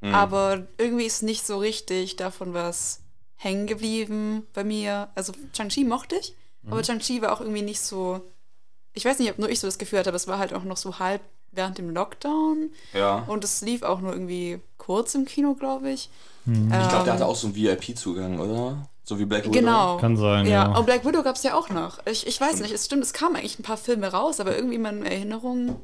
[0.00, 0.14] Mhm.
[0.14, 3.00] aber irgendwie ist nicht so richtig davon was
[3.36, 5.08] hängen geblieben bei mir.
[5.14, 6.72] Also Shang-Chi mochte ich, Mhm.
[6.72, 8.20] aber Shang-Chi war auch irgendwie nicht so,
[8.92, 10.64] ich weiß nicht, ob nur ich so das Gefühl hatte, aber es war halt auch
[10.64, 11.20] noch so halb
[11.52, 13.24] während dem Lockdown ja.
[13.28, 16.10] und es lief auch nur irgendwie kurz im Kino, glaube ich.
[16.50, 18.88] Ich glaube, der Ähm, hatte auch so einen VIP-Zugang, oder?
[19.04, 19.52] So wie Black Widow.
[19.52, 19.96] Genau.
[19.98, 20.76] Kann sein, Ja, ja.
[20.78, 21.98] und Black Widow gab es ja auch noch.
[22.06, 24.76] Ich, ich weiß nicht, es stimmt, es kamen eigentlich ein paar Filme raus, aber irgendwie
[24.76, 25.76] in meinen Erinnerungen.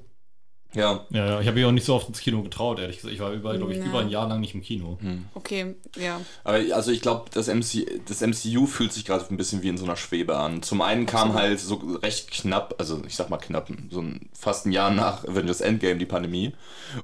[0.75, 1.07] Ja.
[1.11, 3.15] Ja, ja, ich habe mich auch nicht so oft ins Kino getraut, ehrlich gesagt.
[3.15, 3.85] Ich war über, glaube ich, Ja.
[3.87, 4.99] über ein Jahr lang nicht im Kino.
[5.35, 6.21] Okay, ja.
[6.43, 9.79] Aber also ich glaube, das, MC, das MCU fühlt sich gerade ein bisschen wie in
[9.79, 10.62] so einer Schwebe an.
[10.62, 11.41] Zum einen kam Absolut.
[11.41, 15.25] halt so recht knapp, also ich sag mal knapp, so ein, fast ein Jahr nach
[15.25, 16.53] Avengers Endgame die Pandemie.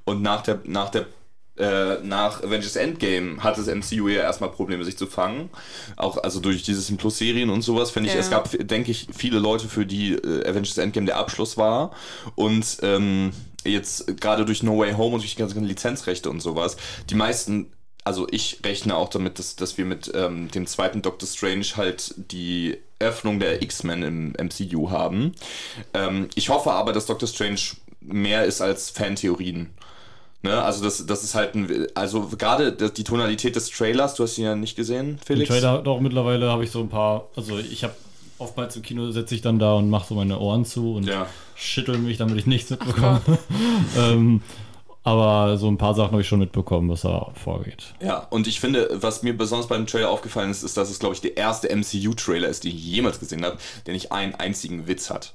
[0.03, 1.05] Und nach der, nach der
[1.61, 5.49] äh, nach Avengers Endgame hat das MCU ja erstmal Probleme, sich zu fangen.
[5.95, 8.21] Auch also durch dieses Plus-Serien und sowas, finde ich, Ja.
[8.21, 11.91] es gab, denke ich, viele Leute, für die äh, Avengers Endgame der Abschluss war.
[12.35, 13.31] Und ähm,
[13.63, 16.77] jetzt gerade durch No Way Home und durch die ganzen Lizenzrechte und sowas,
[17.09, 17.71] die meisten
[18.03, 22.15] also ich rechne auch damit, dass, dass wir mit ähm, dem zweiten Doctor Strange halt
[22.17, 25.35] die Öffnung der X-Men im MCU haben.
[25.93, 27.61] Ähm, ich hoffe aber, dass Doctor Strange
[27.99, 29.69] mehr ist als Fantheorien.
[30.43, 30.61] Ne?
[30.61, 34.45] Also das, das ist halt ein, also gerade die Tonalität des Trailers, du hast ihn
[34.45, 35.49] ja nicht gesehen, Den Felix?
[35.49, 37.93] Trailer doch mittlerweile habe ich so ein paar, also ich habe
[38.39, 41.27] oftmals im Kino sitze ich dann da und mache so meine Ohren zu und Ja.
[41.55, 43.21] schüttel mich, damit ich nichts mitbekomme.
[43.97, 44.41] ähm,
[45.03, 47.93] aber so ein paar Sachen habe ich schon mitbekommen, was da vorgeht.
[48.01, 51.15] Ja, und ich finde, was mir besonders beim Trailer aufgefallen ist, ist, dass es, glaube
[51.15, 55.09] ich, der erste MCU-Trailer ist, den ich jemals gesehen habe, der nicht einen einzigen Witz
[55.09, 55.33] hat.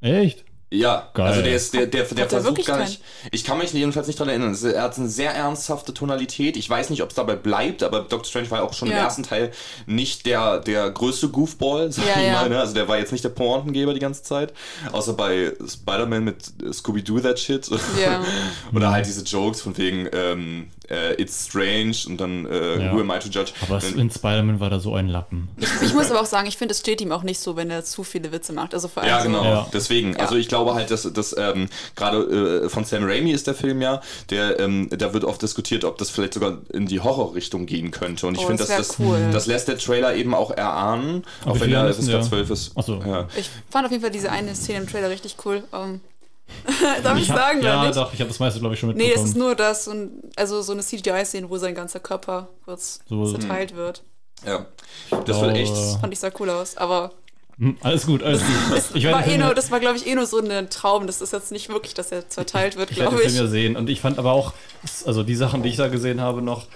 [0.00, 0.44] Echt?
[0.70, 1.26] Ja, Geil.
[1.28, 2.88] also der ist der der, der er versucht gar keinen?
[2.88, 3.02] nicht.
[3.30, 4.54] Ich kann mich jedenfalls nicht dran erinnern.
[4.62, 6.58] Er hat eine sehr ernsthafte Tonalität.
[6.58, 9.04] Ich weiß nicht, ob es dabei bleibt, aber Doctor Strange war auch schon im Ja.
[9.04, 9.50] ersten Teil
[9.86, 12.32] nicht der der größte Goofball, sag Ja, ich ja.
[12.32, 12.48] mal.
[12.50, 12.60] Ne?
[12.60, 14.52] Also der war jetzt nicht der Pointengeber die ganze Zeit,
[14.92, 17.66] außer bei Spider-Man mit Scooby Doo that shit.
[17.98, 18.22] Ja.
[18.74, 22.92] Oder halt diese Jokes von wegen ähm, äh, It's strange und dann äh, Ja.
[22.94, 23.52] Who am I to judge?
[23.62, 25.48] Aber es, Dann- in Spider-Man war da so ein Lappen.
[25.82, 27.84] Ich muss aber auch sagen, ich finde, es steht ihm auch nicht so, wenn er
[27.84, 28.74] zu viele Witze macht.
[28.74, 29.44] Also vor allem Ja, so, genau.
[29.44, 29.66] Ja.
[29.72, 30.16] Deswegen.
[30.16, 33.80] Also ich glaube halt, dass, dass ähm, gerade äh, von Sam Raimi ist der Film
[33.82, 37.90] ja, der, ähm, da wird oft diskutiert, ob das vielleicht sogar in die Horrorrichtung gehen
[37.90, 38.26] könnte.
[38.26, 39.18] Und ich Oh, finde, das das, cool.
[39.32, 42.22] das lässt der Trailer eben auch erahnen, auch wenn er FSK der?
[42.22, 42.72] 12 ist.
[42.76, 43.00] Ach so.
[43.04, 43.28] Ja.
[43.36, 45.62] Ich fand auf jeden Fall diese eine Szene im Trailer richtig cool.
[45.72, 46.00] Ähm,
[47.02, 47.96] darf ich, hab- sagen, ja, nicht?
[47.96, 49.24] doch, ich habe das meiste, glaube ich, schon Nee, mitbekommen.
[49.24, 53.24] es ist nur das, und, also so eine CGI-Szene, wo sein ganzer Körper kurz So-
[53.26, 54.02] zerteilt wird.
[54.46, 54.66] ja.
[55.24, 55.72] Das wird echt.
[55.74, 57.12] glaube- Fand ich sah cool aus, aber
[57.58, 58.82] Hm, alles gut, alles gut.
[58.94, 61.08] Ich war werde eh den, nur, das war, glaube ich, eh nur so ein Traum.
[61.08, 63.34] Das ist jetzt nicht wirklich, dass er zerteilt wird, ich werde glaube den ich.
[63.34, 63.76] Film ja sehen.
[63.76, 64.52] Und ich fand aber auch,
[65.04, 66.66] also die Sachen, die ich da gesehen habe noch,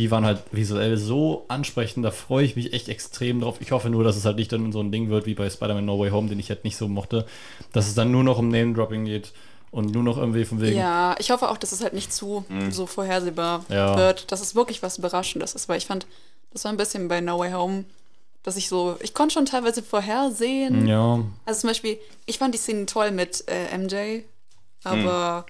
[0.00, 2.04] die waren halt visuell so ansprechend.
[2.06, 3.56] Da freue ich mich echt extrem drauf.
[3.60, 5.84] Ich hoffe nur, dass es halt nicht dann so ein Ding wird wie bei Spider-Man
[5.84, 7.26] No Way Home, den ich halt nicht so mochte.
[7.72, 9.32] Dass es dann nur noch um Name-Dropping geht
[9.70, 10.78] und nur noch irgendwie von wegen.
[10.78, 13.96] Ja, ich hoffe auch, dass es halt nicht zu so vorhersehbar Ja.
[13.98, 16.06] wird, dass es wirklich was Überraschendes ist, weil ich fand,
[16.52, 17.84] das war ein bisschen bei No Way Home,
[18.42, 20.88] dass ich so, ich konnte schon teilweise vorhersehen.
[20.88, 24.22] Ja, Also zum Beispiel, ich fand die Szenen toll mit äh, MJ,
[24.82, 25.44] aber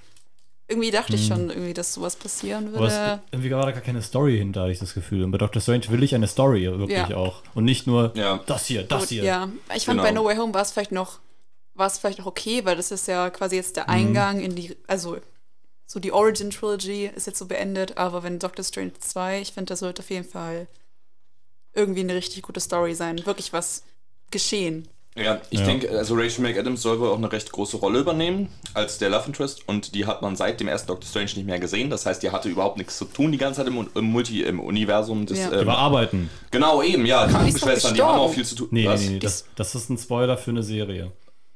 [0.71, 3.23] irgendwie dachte ich schon irgendwie, dass sowas passieren aber es, würde.
[3.33, 5.25] irgendwie war da gar keine Story hinter, hatte ich das Gefühl.
[5.25, 7.17] Und bei Doctor Strange will ich eine Story wirklich Ja.
[7.17, 7.43] auch.
[7.55, 8.41] Und nicht nur Ja.
[8.47, 9.25] das hier, das Gut, hier.
[9.25, 10.03] Ja, ich fand Genau.
[10.05, 11.19] bei No Way Home war es vielleicht noch,
[11.75, 14.77] war es vielleicht noch okay, weil das ist ja quasi jetzt der Eingang in die,
[14.87, 15.19] also
[15.87, 19.71] so die Origin Trilogy ist jetzt so beendet, aber wenn Doctor Strange 2, ich finde,
[19.73, 20.69] das sollte auf jeden Fall
[21.75, 23.83] irgendwie eine richtig gute Story sein, wirklich was
[24.31, 24.87] geschehen.
[25.17, 25.67] Ja, ich Ja.
[25.67, 29.25] denke, also Rachel McAdams soll wohl auch eine recht große Rolle übernehmen als der Love
[29.27, 31.91] Interest und die hat man seit dem ersten Doctor Strange nicht mehr gesehen.
[31.91, 34.61] Das heißt, die hatte überhaupt nichts zu tun die ganze Zeit im, im Multi, im
[34.61, 35.39] Universum des.
[35.41, 35.53] Ja.
[35.53, 36.31] ähm, Überarbeiten.
[36.53, 38.69] genau, eben, ja, Krankenschwestern, die haben auch viel zu tun.
[38.71, 39.01] Nee, Was?
[39.01, 41.11] nee, nee, das, das ist ein Spoiler für eine Serie.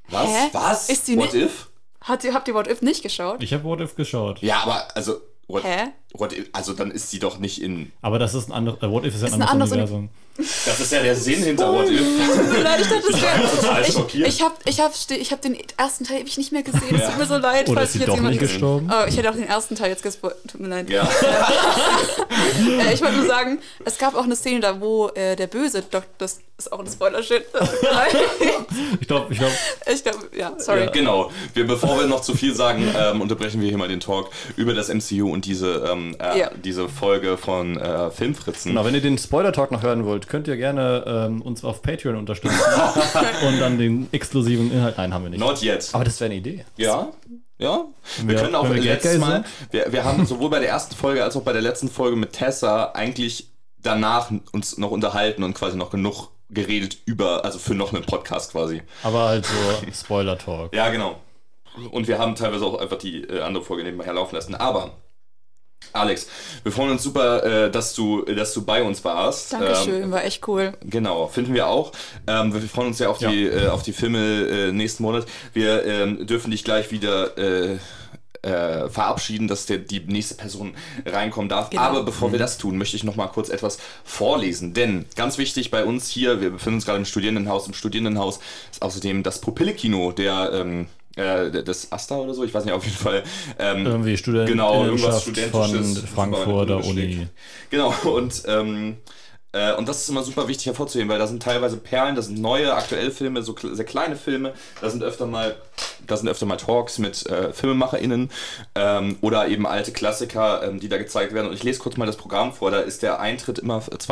[0.09, 0.26] Was?
[0.28, 0.48] Hä?
[0.52, 0.88] Was?
[0.90, 1.68] Ist die What nicht- if?
[2.00, 3.42] Hat ihr, habt ihr What If nicht geschaut?
[3.42, 4.40] Ich habe What If geschaut.
[4.42, 5.20] Ja, aber also.
[5.46, 5.88] What, Hä?
[6.14, 7.92] what if, also dann ist sie doch nicht in.
[8.02, 8.82] Aber das ist ein anderes.
[8.82, 10.09] Äh, What If ist Ist ein anderes anderes Universum.
[10.37, 12.01] Das ist ja der Sinn hinter What if.
[12.01, 13.93] Tut mir leid, ich dachte, das total wäre.
[13.93, 14.28] schockiert.
[14.28, 16.95] Ich, ich habe ich hab, ich hab den ersten Teil ewig nicht mehr gesehen.
[16.95, 18.91] Es tut mir so leid, Oder falls ist ich jetzt doch jemanden nicht gestorben?
[18.93, 20.35] Oh, ich hätte auch den ersten Teil jetzt gespoilt.
[20.51, 20.91] Tut mir leid.
[20.91, 21.09] Ja.
[22.55, 25.82] Äh, ich wollte nur sagen, es gab auch eine Szene da, wo äh, der Böse,
[25.82, 27.45] Dok das ist auch ein Spoiler-Shit.
[29.01, 29.53] Ich glaube, ich glaube,
[29.93, 30.80] ich glaube, ja, sorry.
[30.85, 31.30] Ja, genau.
[31.53, 34.72] Wir, bevor wir noch zu viel sagen, ähm, unterbrechen wir hier mal den Talk über
[34.74, 36.51] das MCU und diese, ähm, äh, Ja.
[36.64, 38.70] diese Folge von äh, Filmfritzen.
[38.72, 42.16] genau, wenn ihr den Spoiler-Talk noch hören wollt, könnt ihr gerne ähm, uns auf Patreon
[42.16, 42.59] unterstützen.
[43.49, 44.97] und dann den exklusiven Inhalt.
[44.99, 45.41] Nein, haben wir nicht.
[45.41, 45.89] Not yet.
[45.93, 46.64] Aber das wäre eine Idee.
[46.77, 47.09] Ja,
[47.59, 47.85] ja.
[48.22, 51.22] Wir wir- können auch wir letztes Mal, wir, wir haben sowohl bei der ersten Folge
[51.22, 53.49] als auch bei der letzten Folge mit Tessa eigentlich
[53.83, 58.53] danach uns noch unterhalten und quasi noch genug geredet über, also für noch einen Podcast
[58.53, 58.83] quasi.
[59.03, 59.53] Aber halt so
[59.93, 60.75] Spoiler-Talk.
[60.75, 61.16] Ja, genau.
[61.91, 64.55] Und wir haben teilweise auch einfach die äh, andere Folge nebenbei herlaufen lassen.
[64.55, 64.93] Aber,
[65.93, 66.26] Alex,
[66.62, 69.53] wir freuen uns super, äh, dass, du, dass du bei uns warst.
[69.53, 70.72] Dankeschön, Ähm, war echt cool.
[70.82, 71.93] Genau, finden wir auch.
[72.26, 75.26] Ähm, wir freuen uns sehr auf die, äh, auf die Filme äh, nächsten Monat.
[75.53, 77.78] Wir ähm, dürfen dich gleich wieder äh,
[78.45, 80.74] äh, verabschieden, dass der, die nächste Person
[81.07, 81.70] reinkommen darf.
[81.70, 81.82] Genau.
[81.82, 84.74] Aber bevor wir das tun, möchte ich noch mal kurz etwas vorlesen.
[84.74, 87.66] Denn ganz wichtig bei uns hier, wir befinden uns gerade im Studierendenhaus.
[87.66, 92.64] Im Studierendenhaus ist außerdem das Pupille-Kino, der ähm, äh, das Asta oder so, ich weiß
[92.64, 93.22] nicht, auf jeden Fall.
[93.58, 96.02] Ähm, Irgendwie Student Genau, irgendwas von Studentisches.
[96.14, 97.28] Frankfurter Super Uni.
[97.70, 98.96] Genau, und, ähm,
[99.52, 102.40] äh, und das ist immer super wichtig hervorzuheben, weil da sind teilweise Perlen, das sind
[102.40, 105.54] neue, aktuelle Filme, so kle- sehr kleine Filme, da sind öfter mal,
[106.08, 108.30] da sind öfter mal Talks mit äh, FilmemacherInnen
[108.74, 111.46] ähm, oder eben alte Klassiker, ähm, die da gezeigt werden.
[111.46, 114.10] Und ich lese kurz mal das Programm vor, da ist der Eintritt immer 2,50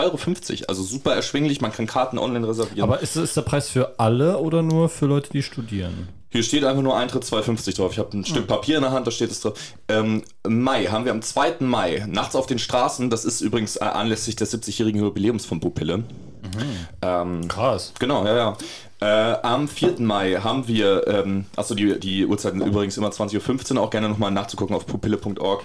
[0.53, 2.89] Euro, also super erschwinglich, man kann Karten online reservieren.
[2.89, 6.09] Aber ist, ist der Preis für alle oder nur für Leute, die studieren?
[6.33, 7.93] Hier steht einfach nur Eintritt 2,50 drauf.
[7.93, 8.27] Ich habe ein Ah.
[8.27, 9.53] Stück Papier in der Hand, da steht es drauf.
[9.89, 11.57] Ähm, Mai haben wir am 2.
[11.61, 16.03] Mai, nachts auf den Straßen, das ist übrigens äh, anlässlich des 70-jährigen Jubiläums von Pupille.
[17.03, 17.93] Ähm, Krass.
[17.99, 18.57] genau, ja, ja.
[19.01, 20.01] Äh, am 4.
[20.01, 24.09] Mai haben wir, ähm, achso, die, die Uhrzeiten sind übrigens immer 20.15 Uhr, auch gerne
[24.09, 25.65] nochmal nachzugucken auf pupille.org.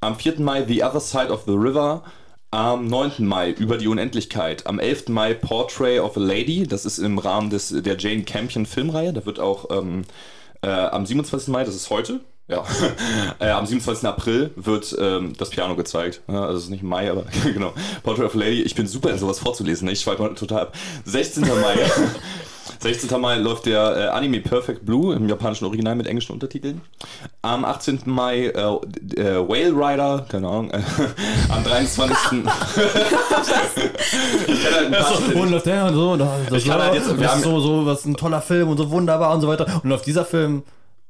[0.00, 0.40] Am 4.
[0.40, 2.02] Mai The Other Side of the River.
[2.50, 3.26] Am 9.
[3.26, 4.66] Mai Über die Unendlichkeit.
[4.66, 5.08] Am 11.
[5.08, 6.66] Mai Portrait of a Lady.
[6.66, 9.12] Das ist im Rahmen des, der Jane Campion Filmreihe.
[9.12, 10.04] Da wird auch ähm,
[10.62, 11.48] äh, am 27.
[11.48, 12.64] Mai, das ist heute, ja,
[13.38, 14.08] äh, am 27.
[14.08, 16.22] April wird ähm, das Piano gezeigt.
[16.26, 17.74] Ja, also es ist nicht Mai, aber genau.
[18.02, 18.62] Portrait of a Lady.
[18.62, 19.86] Ich bin super sowas vorzulesen.
[19.88, 20.74] Ich schweife total ab.
[21.04, 21.42] 16.
[21.42, 21.76] Mai.
[22.80, 23.20] 16.
[23.20, 26.80] Mai läuft der äh, Anime Perfect Blue im japanischen Original mit englischen Untertiteln.
[27.42, 28.00] Am 18.
[28.06, 30.70] Mai äh, äh, Whale Rider, keine Ahnung.
[30.70, 30.80] Äh,
[31.48, 32.16] am 23.
[34.46, 36.10] ich kenne halt ein paar So, und läuft der und so.
[36.12, 38.68] Und das, Ich kann halt jetzt- wir haben- ist so, so was ein toller Film
[38.68, 39.66] und so wunderbar und so weiter.
[39.82, 40.62] Und läuft dieser Film.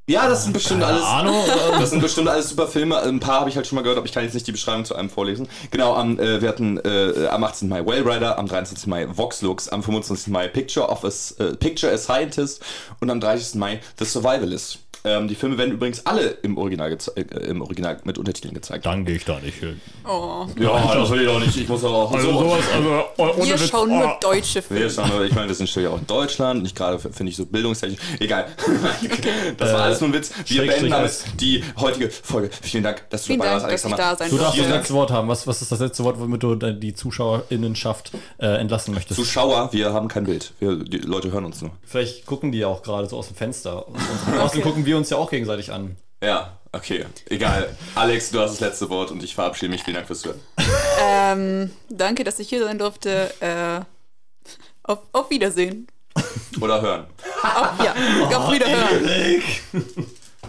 [0.09, 1.03] Ja, das sind bestimmt alles.
[1.03, 1.37] Ahnung.
[1.79, 2.99] Das sind bestimmt alles super Filme.
[2.99, 4.87] Ein paar habe ich halt schon mal gehört, aber ich kann jetzt nicht die Beschreibung
[4.87, 5.49] zu einem vorlesen.
[5.71, 7.69] Genau, am, äh, wir hatten äh, am 18.
[7.69, 8.87] Mai Whale Rider, am 23.
[8.87, 10.29] Mai Vox Lux, am 25.
[10.29, 11.09] Mai Picture of a,
[11.43, 12.63] äh, Picture a Scientist
[13.01, 13.57] und am 30.
[13.57, 14.79] Mai The Survivalist.
[15.05, 18.87] Ähm, die Filme werden übrigens alle im Original, äh, im Original mit Untertiteln gezeigt.
[18.87, 19.81] Dann gehe ich da nicht hin.
[20.07, 20.47] Oh.
[20.59, 21.57] Ja, das will ich auch nicht.
[21.57, 23.99] Ich muss aber auch Also sowas, also ohne Wir Witz, schauen oh.
[23.99, 24.85] nur deutsche Filme.
[24.85, 26.63] wir, ich meine, wir sind ja auch in Deutschland.
[26.63, 28.01] Nicht gerade finde ich so bildungstechnisch.
[28.21, 28.47] Egal.
[29.57, 30.33] Das war alles nur ein Witz.
[30.47, 31.25] Wir beenden damit alles.
[31.41, 32.51] die heutige Folge.
[32.63, 34.13] Vielen Dank, dass du Vielen dabei Dank, warst, dass ich Alexander.
[34.13, 35.29] da sein Du darfst das letzte Wort haben.
[35.29, 39.19] Was, was ist das letzte Wort, womit du die ZuschauerInnenschaft äh, entlassen möchtest?
[39.19, 40.53] Zuschauer, wir haben kein Bild.
[40.59, 41.71] Wir, die Leute hören uns nur.
[41.85, 43.87] Vielleicht gucken die ja auch gerade so aus dem Fenster.
[43.89, 43.97] Und
[44.37, 45.97] draußen gucken wir uns ja auch gegenseitig an.
[46.23, 47.05] Ja, okay.
[47.29, 47.77] Egal.
[47.95, 49.85] Alex, du hast das letzte Wort und ich verabschiede mich.
[49.85, 50.41] Vielen Dank fürs Zuhören.
[51.01, 53.31] Ähm, danke, dass ich hier sein durfte.
[53.41, 53.81] Äh,
[54.83, 55.87] auf, auf Wiedersehen.
[56.61, 57.07] Oder hören.
[57.43, 57.95] Auf, ja,
[58.37, 60.15] auf Wiederhören.